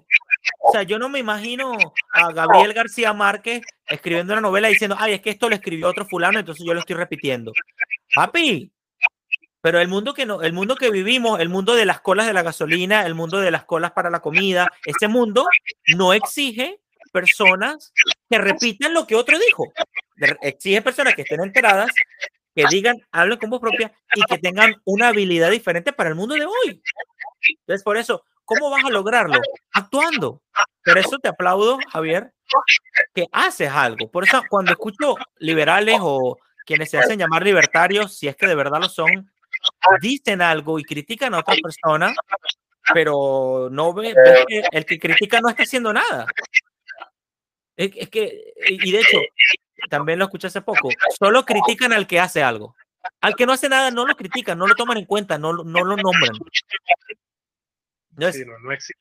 [0.61, 1.77] O sea, yo no me imagino
[2.13, 6.05] a Gabriel García Márquez escribiendo una novela diciendo, ay, es que esto lo escribió otro
[6.05, 7.51] fulano, entonces yo lo estoy repitiendo.
[8.13, 8.71] Papi,
[9.61, 12.33] pero el mundo que no, el mundo que vivimos, el mundo de las colas de
[12.33, 15.47] la gasolina, el mundo de las colas para la comida, ese mundo
[15.95, 16.79] no exige
[17.11, 17.91] personas
[18.29, 19.65] que repitan lo que otro dijo.
[20.41, 21.91] Exige personas que estén enteradas,
[22.55, 26.35] que digan, hablen con voz propia y que tengan una habilidad diferente para el mundo
[26.35, 26.81] de hoy.
[27.61, 29.39] Entonces, por eso, ¿cómo vas a lograrlo?
[29.73, 30.41] Actuando.
[30.81, 32.33] Pero eso te aplaudo, Javier,
[33.13, 34.09] que haces algo.
[34.09, 38.55] Por eso, cuando escucho liberales o quienes se hacen llamar libertarios, si es que de
[38.55, 39.31] verdad lo son,
[40.01, 42.13] dicen algo y critican a otra persona,
[42.93, 44.15] pero no ve,
[44.47, 46.25] que el que critica no está haciendo nada.
[47.77, 49.17] Es, que, y de hecho,
[49.89, 52.75] también lo escuché hace poco, solo critican al que hace algo.
[53.21, 55.83] Al que no hace nada no lo critican, no lo toman en cuenta, no, no
[55.83, 56.37] lo nombran.
[58.19, 58.95] No, existe.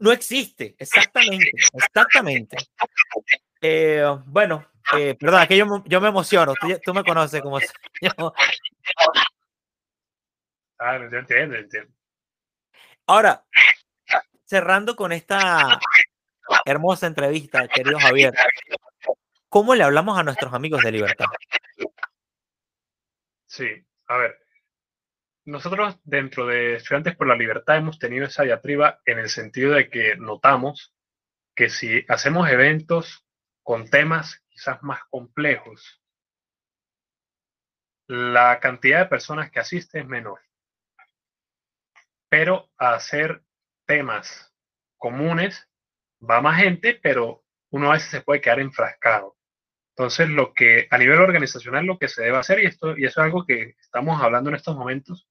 [0.00, 2.56] No existe, exactamente, exactamente.
[3.60, 6.54] Eh, bueno, eh, perdón, que yo, yo me emociono,
[6.84, 7.66] tú, me conoces como yo,
[10.80, 11.92] Ah, yo entiendo, entiendo.
[13.06, 13.44] Ahora,
[14.44, 15.80] cerrando con esta
[16.64, 18.32] hermosa entrevista, querido Javier,
[19.48, 21.26] ¿cómo le hablamos a nuestros amigos de libertad?
[23.46, 23.66] Sí,
[24.06, 24.38] a ver,
[25.48, 29.88] nosotros dentro de Estudiantes por la Libertad hemos tenido esa diatriba en el sentido de
[29.88, 30.94] que notamos
[31.54, 33.26] que si hacemos eventos
[33.62, 36.02] con temas quizás más complejos,
[38.06, 40.40] la cantidad de personas que asisten es menor
[42.28, 43.42] pero hacer
[43.86, 44.52] temas
[44.98, 45.66] comunes
[46.20, 49.36] va más gente, pero uno a veces se puede quedar enfrascado.
[49.96, 53.20] Entonces, lo que a nivel organizacional lo que se debe hacer, y esto y eso
[53.20, 55.26] es algo que estamos hablando en estos momentos,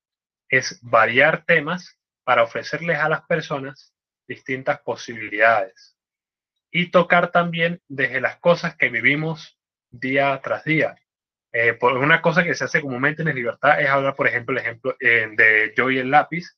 [0.49, 3.93] es variar temas para ofrecerles a las personas
[4.27, 5.97] distintas posibilidades
[6.71, 9.57] y tocar también desde las cosas que vivimos
[9.89, 10.95] día tras día.
[11.53, 14.61] Eh, por una cosa que se hace comúnmente en libertad es hablar, por ejemplo, el
[14.61, 16.57] ejemplo eh, de Yo y el lápiz,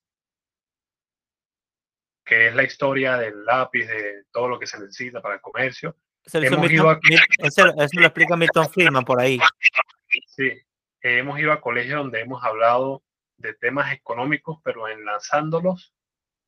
[2.25, 5.95] que es la historia del lápiz, de todo lo que se necesita para el comercio.
[6.33, 6.99] hemos ido a...
[7.37, 9.39] eso, lo explica Milton Friedman por ahí.
[10.27, 10.51] Sí,
[11.01, 13.03] hemos ido a colegios donde hemos hablado
[13.39, 15.95] de temas económicos, pero enlazándolos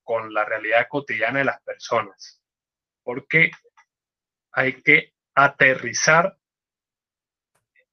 [0.03, 2.41] con la realidad cotidiana de las personas.
[3.03, 3.51] Porque
[4.51, 6.37] hay que aterrizar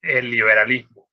[0.03, 1.09] el liberalismo.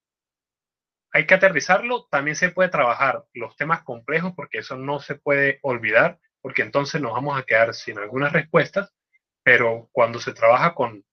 [1.12, 5.60] Hay que aterrizarlo, también se puede trabajar los temas complejos porque eso no se puede
[5.62, 8.94] olvidar, porque entonces nos vamos a quedar sin algunas respuestas,
[9.44, 11.06] pero cuando se trabaja con,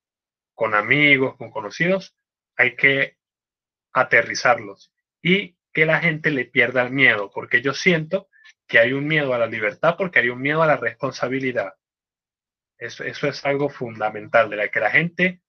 [0.55, 2.16] con amigos, con conocidos,
[2.57, 3.16] hay que
[3.93, 4.93] aterrizarlos
[5.23, 8.29] y que la gente le pierda el miedo, porque yo siento
[8.66, 11.75] que hay un miedo a la libertad porque hay un miedo a la responsabilidad.
[12.79, 15.41] Eso, eso es algo fundamental, de la que la gente,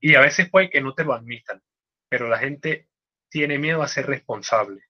[0.00, 1.62] y a veces puede que no te lo admitan,
[2.08, 2.88] pero la gente
[3.28, 4.82] tiene miedo a ser responsable,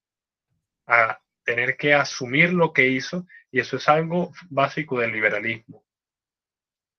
[0.86, 5.84] a tener que asumir lo que hizo y eso es algo básico del liberalismo.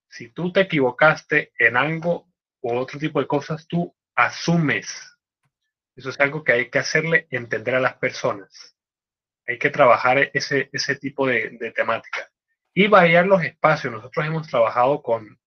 [0.09, 2.28] Si tú te equivocaste en algo
[2.61, 5.11] u otro tipo de cosas, tú asumes.
[5.95, 8.75] Eso es algo que hay que hacerle entender a las personas.
[9.47, 12.29] Hay que trabajar ese, ese tipo de, de temática.
[12.73, 13.91] Y variar los espacios.
[13.93, 15.39] Nosotros hemos trabajado con,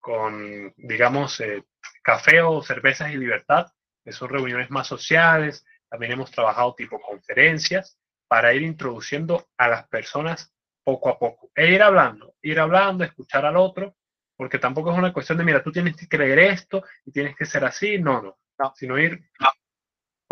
[0.00, 1.64] con digamos, eh,
[2.02, 3.66] café o cervezas y libertad,
[4.04, 5.64] que son reuniones más sociales.
[5.88, 10.52] También hemos trabajado tipo conferencias para ir introduciendo a las personas
[10.84, 11.50] poco a poco.
[11.54, 13.94] E ir hablando, ir hablando, escuchar al otro,
[14.36, 17.44] porque tampoco es una cuestión de, mira, tú tienes que creer esto y tienes que
[17.44, 18.72] ser así, no, no, No.
[18.74, 19.22] sino ir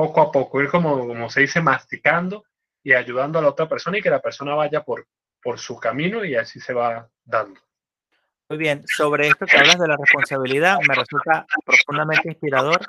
[0.00, 2.44] poco a poco, ir como, como se dice, masticando
[2.82, 5.06] y ayudando a la otra persona y que la persona vaya por,
[5.42, 7.60] por su camino y así se va dando.
[8.48, 12.80] Muy bien, sobre esto que hablas de la responsabilidad, me resulta profundamente inspirador.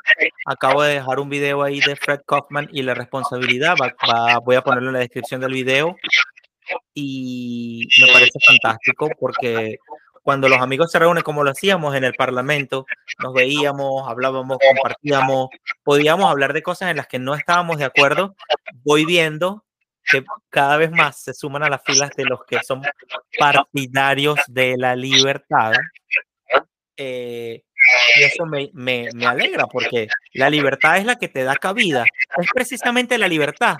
[0.45, 3.76] Acabo de dejar un video ahí de Fred Kaufman y la responsabilidad.
[3.80, 5.97] Va- va- voy a ponerlo en la descripción del video.
[6.93, 9.78] Y me parece fantástico porque
[10.22, 12.86] cuando los amigos se reúnen como lo hacíamos en el Parlamento,
[13.19, 15.49] nos veíamos, hablábamos, compartíamos,
[15.84, 18.36] podíamos hablar de cosas en las que no estábamos de acuerdo.
[18.84, 19.65] Voy viendo
[20.03, 22.82] que cada vez más se suman a las filas de los que son
[23.38, 25.74] partidarios de la libertad.
[26.97, 27.63] Eh,
[28.15, 32.05] y eso me, me, me alegra porque la libertad es la que te da cabida.
[32.38, 33.78] Es precisamente la libertad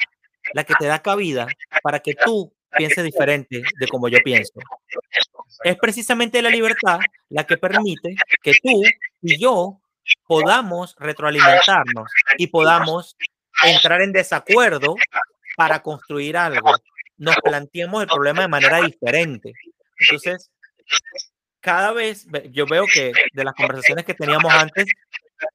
[0.54, 1.48] la que te da cabida
[1.84, 4.54] para que tú pienses diferente de como yo pienso.
[5.64, 7.00] Es precisamente la libertad
[7.30, 8.82] la que permite que tú
[9.22, 9.80] y yo
[10.28, 13.16] podamos retroalimentarnos y podamos
[13.64, 14.96] entrar en desacuerdo
[15.56, 16.72] para construir algo.
[17.18, 19.54] Nos planteemos el problema de manera diferente.
[20.00, 20.50] Entonces,
[21.60, 24.86] cada vez ve- yo veo que de las conversaciones que teníamos antes,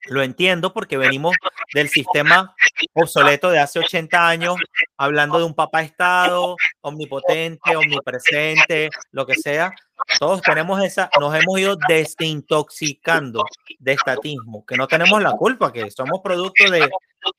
[0.09, 1.37] lo entiendo porque venimos
[1.74, 2.55] del sistema
[2.95, 4.57] obsoleto de hace 80 años,
[4.97, 9.72] hablando de un papá estado omnipotente, omnipresente, lo que sea.
[10.18, 13.45] Todos tenemos esa, nos hemos ido desintoxicando
[13.78, 16.89] de estatismo, que no tenemos la culpa, que somos producto de,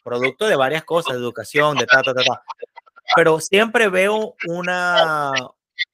[0.04, 2.44] producto de varias cosas, de educación, de ta, ta, ta, ta.
[3.16, 5.32] Pero siempre veo una,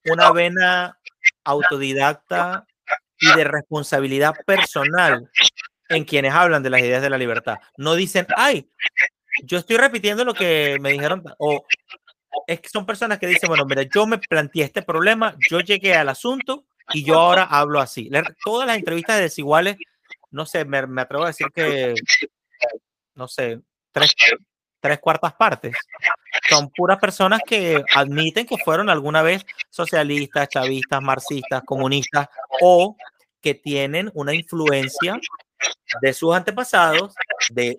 [0.06, 0.98] una vena
[1.44, 2.66] autodidacta
[3.20, 5.30] y de responsabilidad personal
[5.90, 7.58] en quienes hablan de las ideas de la libertad.
[7.78, 8.70] No dicen, ay,
[9.44, 11.66] yo estoy repitiendo lo que me dijeron, o
[12.48, 15.96] es que son personas que dicen, bueno, mira, yo me planteé este problema, yo llegué
[15.96, 18.10] al asunto y yo ahora hablo así.
[18.44, 19.78] Todas las entrevistas de desiguales,
[20.32, 21.94] no sé, me, me atrevo a decir que,
[23.16, 23.62] no sé,
[23.92, 24.16] tres,
[24.80, 25.76] tres cuartas partes
[26.50, 32.28] son puras personas que admiten que fueron alguna vez socialistas, chavistas, marxistas, comunistas
[32.62, 32.98] o
[33.42, 35.20] que tienen una influencia
[36.02, 37.14] de sus antepasados,
[37.50, 37.78] de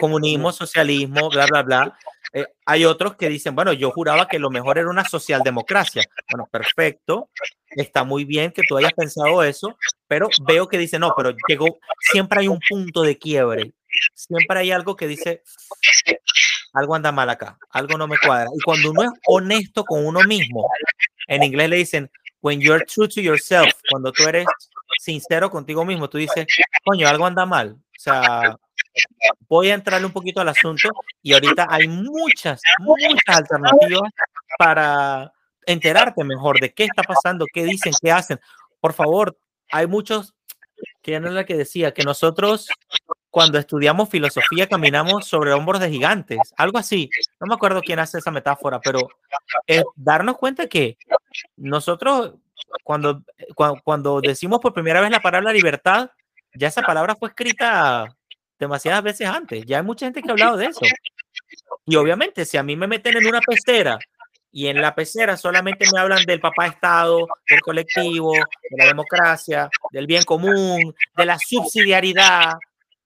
[0.00, 1.98] comunismo, socialismo, bla, bla, bla.
[2.32, 6.02] Eh, hay otros que dicen, bueno, yo juraba que lo mejor era una socialdemocracia.
[6.30, 7.30] Bueno, perfecto,
[7.70, 9.78] está muy bien que tú hayas pensado eso,
[10.08, 13.72] pero veo que dice, no, pero llegó, siempre hay un punto de quiebre,
[14.14, 15.42] siempre hay algo que dice,
[16.72, 18.48] algo anda mal acá, algo no me cuadra.
[18.52, 20.68] Y cuando uno es honesto con uno mismo,
[21.28, 22.10] en inglés le dicen,
[22.40, 24.46] when you're true to yourself, cuando tú eres
[25.04, 26.46] sincero contigo mismo, tú dices,
[26.84, 27.72] coño, algo anda mal.
[27.74, 28.56] O sea,
[29.48, 30.88] voy a entrarle un poquito al asunto
[31.22, 34.10] y ahorita hay muchas, muchas alternativas
[34.58, 35.32] para
[35.66, 38.40] enterarte mejor de qué está pasando, qué dicen, qué hacen.
[38.80, 39.38] Por favor,
[39.70, 40.34] hay muchos,
[41.02, 42.68] que no es la que decía, que nosotros
[43.30, 47.10] cuando estudiamos filosofía caminamos sobre hombros de gigantes, algo así.
[47.40, 49.08] No me acuerdo quién hace esa metáfora, pero
[49.66, 50.96] es darnos cuenta que
[51.56, 52.34] nosotros
[52.82, 53.22] cuando,
[53.54, 56.10] cuando, cuando decimos por primera vez la palabra libertad,
[56.54, 58.06] ya esa palabra fue escrita
[58.58, 59.64] demasiadas veces antes.
[59.66, 60.80] Ya hay mucha gente que ha hablado de eso.
[61.86, 63.98] Y obviamente, si a mí me meten en una pecera
[64.50, 69.68] y en la pecera solamente me hablan del papá Estado, del colectivo, de la democracia,
[69.90, 72.54] del bien común, de la subsidiariedad,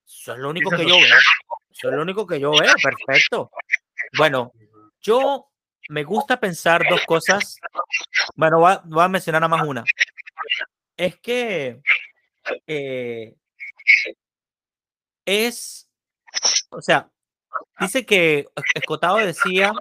[0.07, 1.19] eso es lo único que yo veo.
[1.71, 2.73] Eso es lo único que yo veo.
[2.83, 3.51] Perfecto.
[4.17, 4.53] Bueno,
[5.01, 5.49] yo
[5.89, 7.59] me gusta pensar dos cosas.
[8.37, 9.85] Bueno, voy a, voy a mencionar nada más una.
[10.97, 11.81] Es que
[12.67, 13.35] eh,
[15.25, 15.89] es,
[16.71, 17.11] o sea,
[17.81, 19.73] dice que Escotado decía,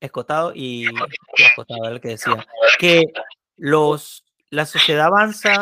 [0.00, 0.86] Escotado y
[1.36, 2.46] Escotado el que decía,
[2.78, 3.04] que
[3.56, 5.54] los, la sociedad avanza,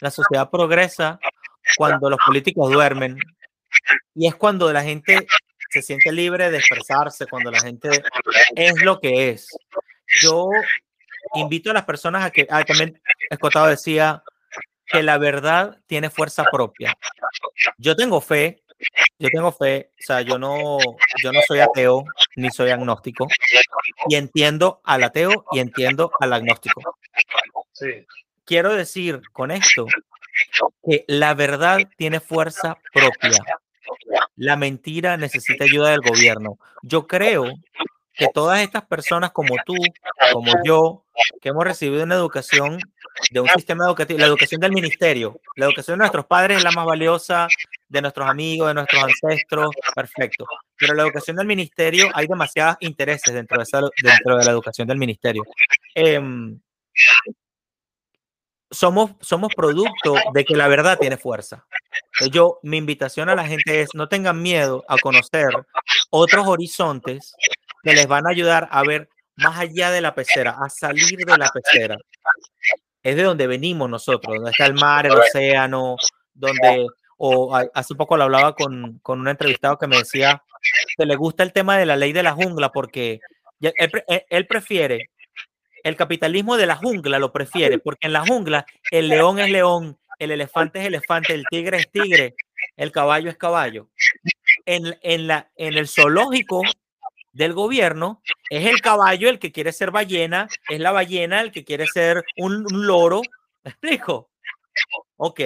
[0.00, 1.18] la sociedad progresa
[1.76, 3.18] cuando los políticos duermen
[4.14, 5.26] y es cuando la gente
[5.72, 7.88] se siente libre de expresarse, cuando la gente
[8.54, 9.48] es lo que es.
[10.20, 10.50] Yo
[11.34, 13.00] invito a las personas a que, ah, también
[13.30, 14.22] Escotado decía
[14.86, 16.94] que la verdad tiene fuerza propia.
[17.78, 18.62] Yo tengo fe,
[19.18, 20.78] yo tengo fe, o sea, yo no,
[21.22, 22.04] yo no soy ateo
[22.36, 23.26] ni soy agnóstico
[24.08, 26.98] y entiendo al ateo y entiendo al agnóstico.
[27.72, 28.06] sí,
[28.44, 29.86] Quiero decir con esto
[30.84, 33.38] que la verdad tiene fuerza propia.
[34.42, 36.58] La mentira necesita ayuda del gobierno.
[36.82, 37.44] Yo creo
[38.12, 39.76] que todas estas personas como tú,
[40.32, 41.04] como yo,
[41.40, 42.80] que hemos recibido una educación
[43.30, 46.72] de un sistema educativo, la educación del ministerio, la educación de nuestros padres es la
[46.72, 47.46] más valiosa,
[47.88, 50.44] de nuestros amigos, de nuestros ancestros, perfecto.
[50.76, 54.98] Pero la educación del ministerio, hay demasiados intereses dentro de, esa, de la educación del
[54.98, 55.44] ministerio.
[55.94, 56.20] Eh,
[58.72, 61.64] somos, somos producto de que la verdad tiene fuerza.
[62.30, 65.48] Yo, mi invitación a la gente es no tengan miedo a conocer
[66.10, 67.34] otros horizontes
[67.82, 71.38] que les van a ayudar a ver más allá de la pecera, a salir de
[71.38, 71.96] la pecera.
[73.02, 75.96] Es de donde venimos nosotros, donde está el mar, el océano,
[76.34, 76.86] donde,
[77.18, 80.42] o hace poco lo hablaba con, con un entrevistado que me decía
[80.96, 83.20] que le gusta el tema de la ley de la jungla porque
[83.60, 85.10] él prefiere
[85.84, 89.98] el capitalismo de la jungla lo prefiere, porque en la jungla el león es león,
[90.18, 92.34] el elefante es elefante, el tigre es tigre,
[92.76, 93.88] el caballo es caballo.
[94.64, 96.62] En, en, la, en el zoológico
[97.32, 101.64] del gobierno es el caballo el que quiere ser ballena, es la ballena el que
[101.64, 103.22] quiere ser un, loro.
[103.64, 104.30] ¿Me explico?
[105.16, 105.40] Ok.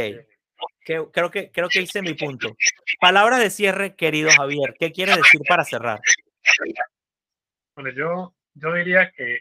[0.85, 2.57] Creo que, creo que hice mi punto.
[3.01, 4.75] Palabras de cierre, querido Javier.
[4.79, 6.01] ¿Qué quieres decir para cerrar?
[7.75, 9.41] Bueno, yo, yo diría que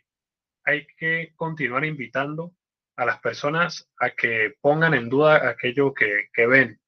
[0.66, 2.54] hay que continuar invitando
[2.98, 6.82] a las personas a que pongan en duda aquello que, ven,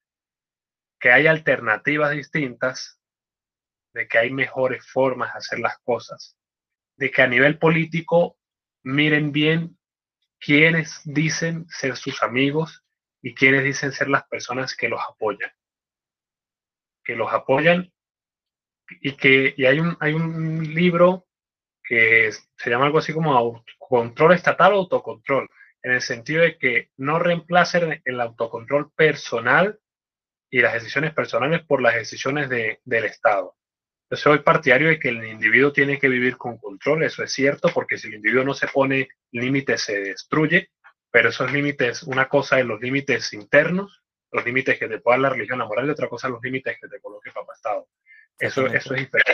[1.00, 3.00] que hay alternativas distintas,
[3.94, 6.36] de que hay mejores formas de hacer las cosas,
[6.98, 8.38] de que a nivel político
[8.84, 9.78] miren bien
[10.40, 12.84] quiénes dicen ser sus amigos
[13.22, 15.52] y quiénes dicen ser las personas que los apoyan.
[17.04, 17.92] Que los apoyan
[19.02, 21.27] y que hay un libro
[21.88, 25.50] que se llama algo así como control estatal o autocontrol,
[25.84, 29.80] en el sentido de que no reemplacen el autocontrol personal
[30.50, 33.56] y las decisiones personales por las decisiones de, del Estado.
[34.10, 37.70] Yo soy partidario de que el individuo tiene que vivir con control, eso es cierto,
[37.74, 40.70] porque si el individuo no se pone límites se destruye,
[41.12, 45.30] pero esos límites, una cosa es los límites internos, los límites que te pueda la
[45.30, 47.88] religión, la moral, y otra cosa los límites que te coloque el Estado.
[48.40, 49.34] Eso, eso es diferente.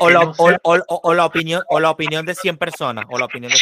[0.00, 3.58] O, la, opinión, o la opinión de 100 personas, o la opinión de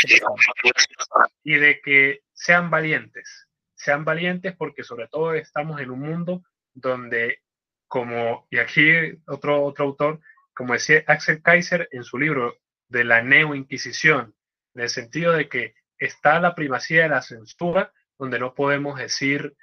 [1.45, 6.43] Y de que sean valientes, sean valientes porque sobre todo estamos en un mundo
[6.73, 7.43] donde,
[7.89, 8.91] como, y aquí
[9.27, 10.21] otro, otro autor,
[10.55, 12.57] como decía Axel Kaiser en su libro
[12.89, 14.35] de la neo-inquisición,
[14.75, 19.55] en el sentido de que está la primacía de la censura, donde no podemos decir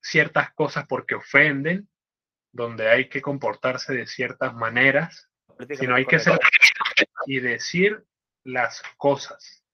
[0.00, 1.88] ciertas cosas porque ofenden,
[2.54, 5.28] donde hay que comportarse de ciertas maneras,
[5.76, 6.38] sino hay que ser
[7.26, 8.04] y decir
[8.44, 9.64] las cosas.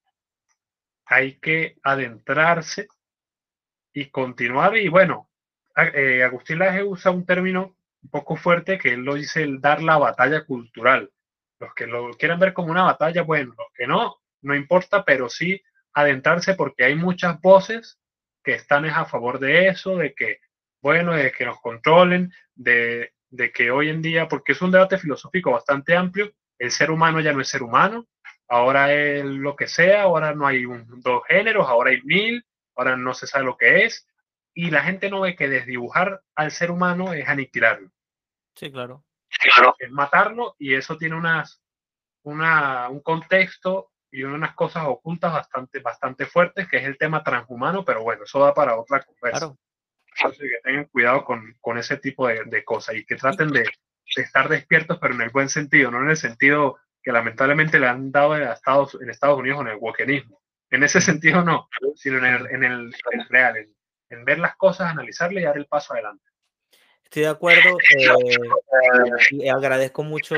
[1.05, 2.87] Hay que adentrarse
[3.93, 4.75] y continuar.
[4.77, 5.29] Y bueno,
[5.77, 9.83] eh, Agustín Laje usa un término un poco fuerte que él lo dice el dar
[9.83, 11.11] la batalla cultural.
[11.59, 15.29] Los que lo quieran ver como una batalla, bueno, los que no, no importa, pero
[15.29, 15.61] sí
[15.93, 17.99] adentrarse porque hay muchas voces
[18.43, 20.39] que están a favor de eso, de que,
[20.81, 24.97] bueno, de que nos controlen, de de que hoy en día, porque es un debate
[24.97, 28.05] filosófico bastante amplio, el ser humano ya no es ser humano,
[28.47, 30.65] ahora es lo que sea, ahora no hay
[30.97, 34.05] dos géneros, ahora hay mil, ahora no se sabe lo que es,
[34.53, 37.89] y la gente no ve que desdibujar al ser humano es aniquilarlo.
[39.29, 39.75] Sí, claro.
[39.79, 41.63] Es matarlo y eso tiene unas,
[42.23, 47.85] una, un contexto y unas cosas ocultas bastante, bastante fuertes, que es el tema transhumano,
[47.85, 49.57] pero bueno, eso da para otra conversación
[50.37, 54.21] que tengan cuidado con, con ese tipo de, de, cosas y que traten de, de,
[54.21, 58.11] estar despiertos, pero en el buen sentido, no en el sentido que lamentablemente le han
[58.11, 60.41] dado en Estados, en Estados Unidos con el wokenismo.
[60.69, 62.95] En ese sentido no, sino en el, en el,
[63.29, 63.75] real, en,
[64.09, 66.23] en, ver las cosas, analizarle y dar el paso adelante.
[67.03, 67.77] Estoy de acuerdo.
[67.99, 70.35] Eh, agradezco mucho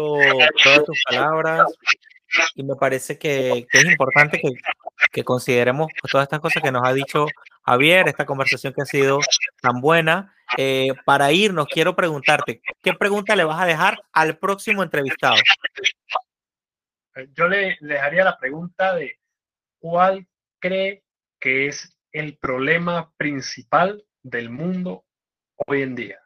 [0.64, 1.72] todas tus palabras
[2.56, 4.50] y me parece que, que es importante que,
[5.12, 7.28] que, consideremos todas estas cosas que nos ha dicho
[7.66, 9.20] Javier, esta conversación que ha sido
[9.62, 10.36] tan buena.
[10.58, 15.36] Eh, para irnos, quiero preguntarte, ¿qué pregunta le vas a dejar al próximo entrevistado?
[17.34, 19.20] Yo le, le dejaría la pregunta de
[19.80, 20.28] cuál
[20.60, 21.04] cree
[21.40, 25.06] que es el problema principal del mundo
[25.66, 26.20] hoy en día.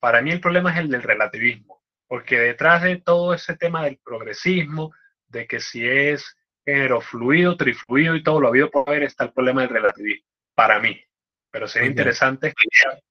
[0.00, 3.98] Para mí el problema es el del relativismo, porque detrás de todo ese tema del
[3.98, 4.92] progresismo,
[5.26, 9.32] de que si es género fluido, trifluido y todo lo habido por haber, está el
[9.32, 10.31] problema del relativismo
[10.62, 10.96] para mí,
[11.50, 13.02] pero sería interesante escuchar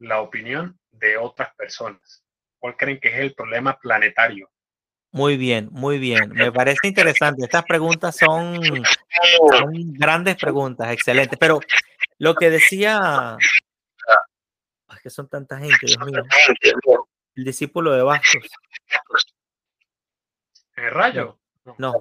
[0.00, 2.24] la opinión de otras personas.
[2.58, 4.50] ¿Cuál creen que es el problema planetario?
[5.12, 6.30] Muy bien, muy bien.
[6.30, 7.44] Me parece interesante.
[7.44, 8.60] Estas preguntas son,
[9.96, 11.38] grandes preguntas, excelentes.
[11.38, 11.60] Pero
[12.18, 13.36] lo que decía,
[14.92, 16.24] es que son tanta gente, Dios mío.
[17.36, 18.42] El discípulo de Bastos.
[20.74, 21.38] ¿El rayo?
[21.76, 21.94] No.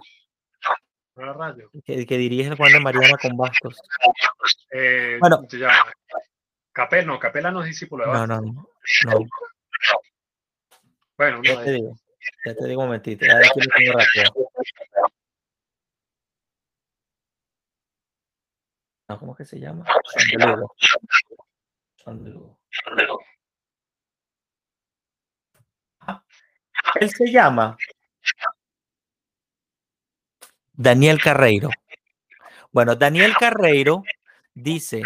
[1.84, 3.82] Que, que dirige Juan de Mariana con Bastos.
[4.72, 5.42] Eh, bueno.
[6.72, 8.28] Capel, no, Capela no es discípulo de Bastos.
[8.28, 8.68] No, no,
[9.06, 9.28] no.
[11.18, 11.98] Bueno, ya te digo,
[12.46, 13.26] ya te digo un momentito.
[13.26, 14.52] Aquí lo tengo rápido.
[19.10, 19.86] No, ¿cómo que se llama?
[20.06, 20.76] Son de Lugo.
[21.96, 22.24] Son
[22.96, 23.26] de Lugo.
[26.02, 26.24] Ah,
[27.00, 27.76] Él se llama
[30.78, 31.72] Daniel Carreiro.
[32.72, 34.04] Bueno, Daniel Carreiro
[34.54, 35.02] dice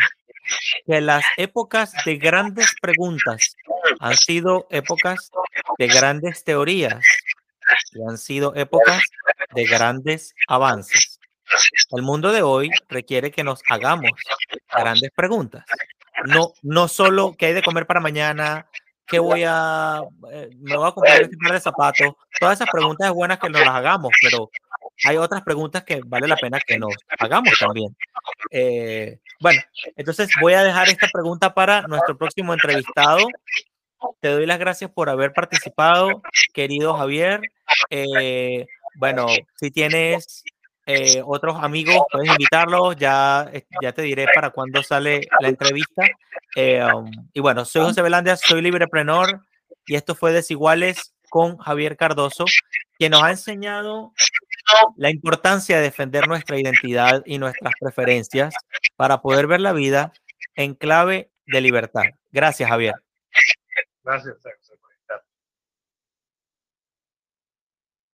[0.85, 3.55] que las épocas de grandes preguntas
[3.99, 5.31] han sido épocas
[5.77, 7.05] de grandes teorías
[7.93, 9.01] y han sido épocas
[9.55, 11.19] de grandes avances.
[11.91, 14.11] El mundo de hoy requiere que nos hagamos
[14.73, 15.63] grandes preguntas.
[16.25, 18.67] No, no solo qué hay de comer para mañana,
[19.07, 20.01] qué voy a,
[20.31, 22.13] eh, me voy a comprar este par de zapatos.
[22.39, 24.49] Todas esas preguntas es buenas que nos las hagamos, pero
[25.05, 27.95] hay otras preguntas que vale la pena que nos hagamos también.
[28.51, 29.61] Eh, bueno,
[29.95, 33.27] entonces voy a dejar esta pregunta para nuestro próximo entrevistado.
[34.19, 36.21] Te doy las gracias por haber participado,
[36.53, 37.41] querido Javier.
[37.89, 40.43] Eh, bueno, si tienes
[40.85, 42.95] eh, otros amigos, puedes invitarlos.
[42.95, 46.03] Ya, eh, ya te diré para cuándo sale la entrevista.
[46.55, 49.41] Eh, um, y bueno, soy José Velandia, soy libreprenor
[49.85, 52.45] y esto fue Desiguales con Javier Cardoso,
[52.99, 54.11] que nos ha enseñado
[54.95, 58.53] la importancia de defender nuestra identidad y nuestras preferencias
[58.95, 60.13] para poder ver la vida
[60.55, 62.03] en clave de libertad.
[62.31, 62.95] Gracias, Javier.
[64.03, 64.37] Gracias.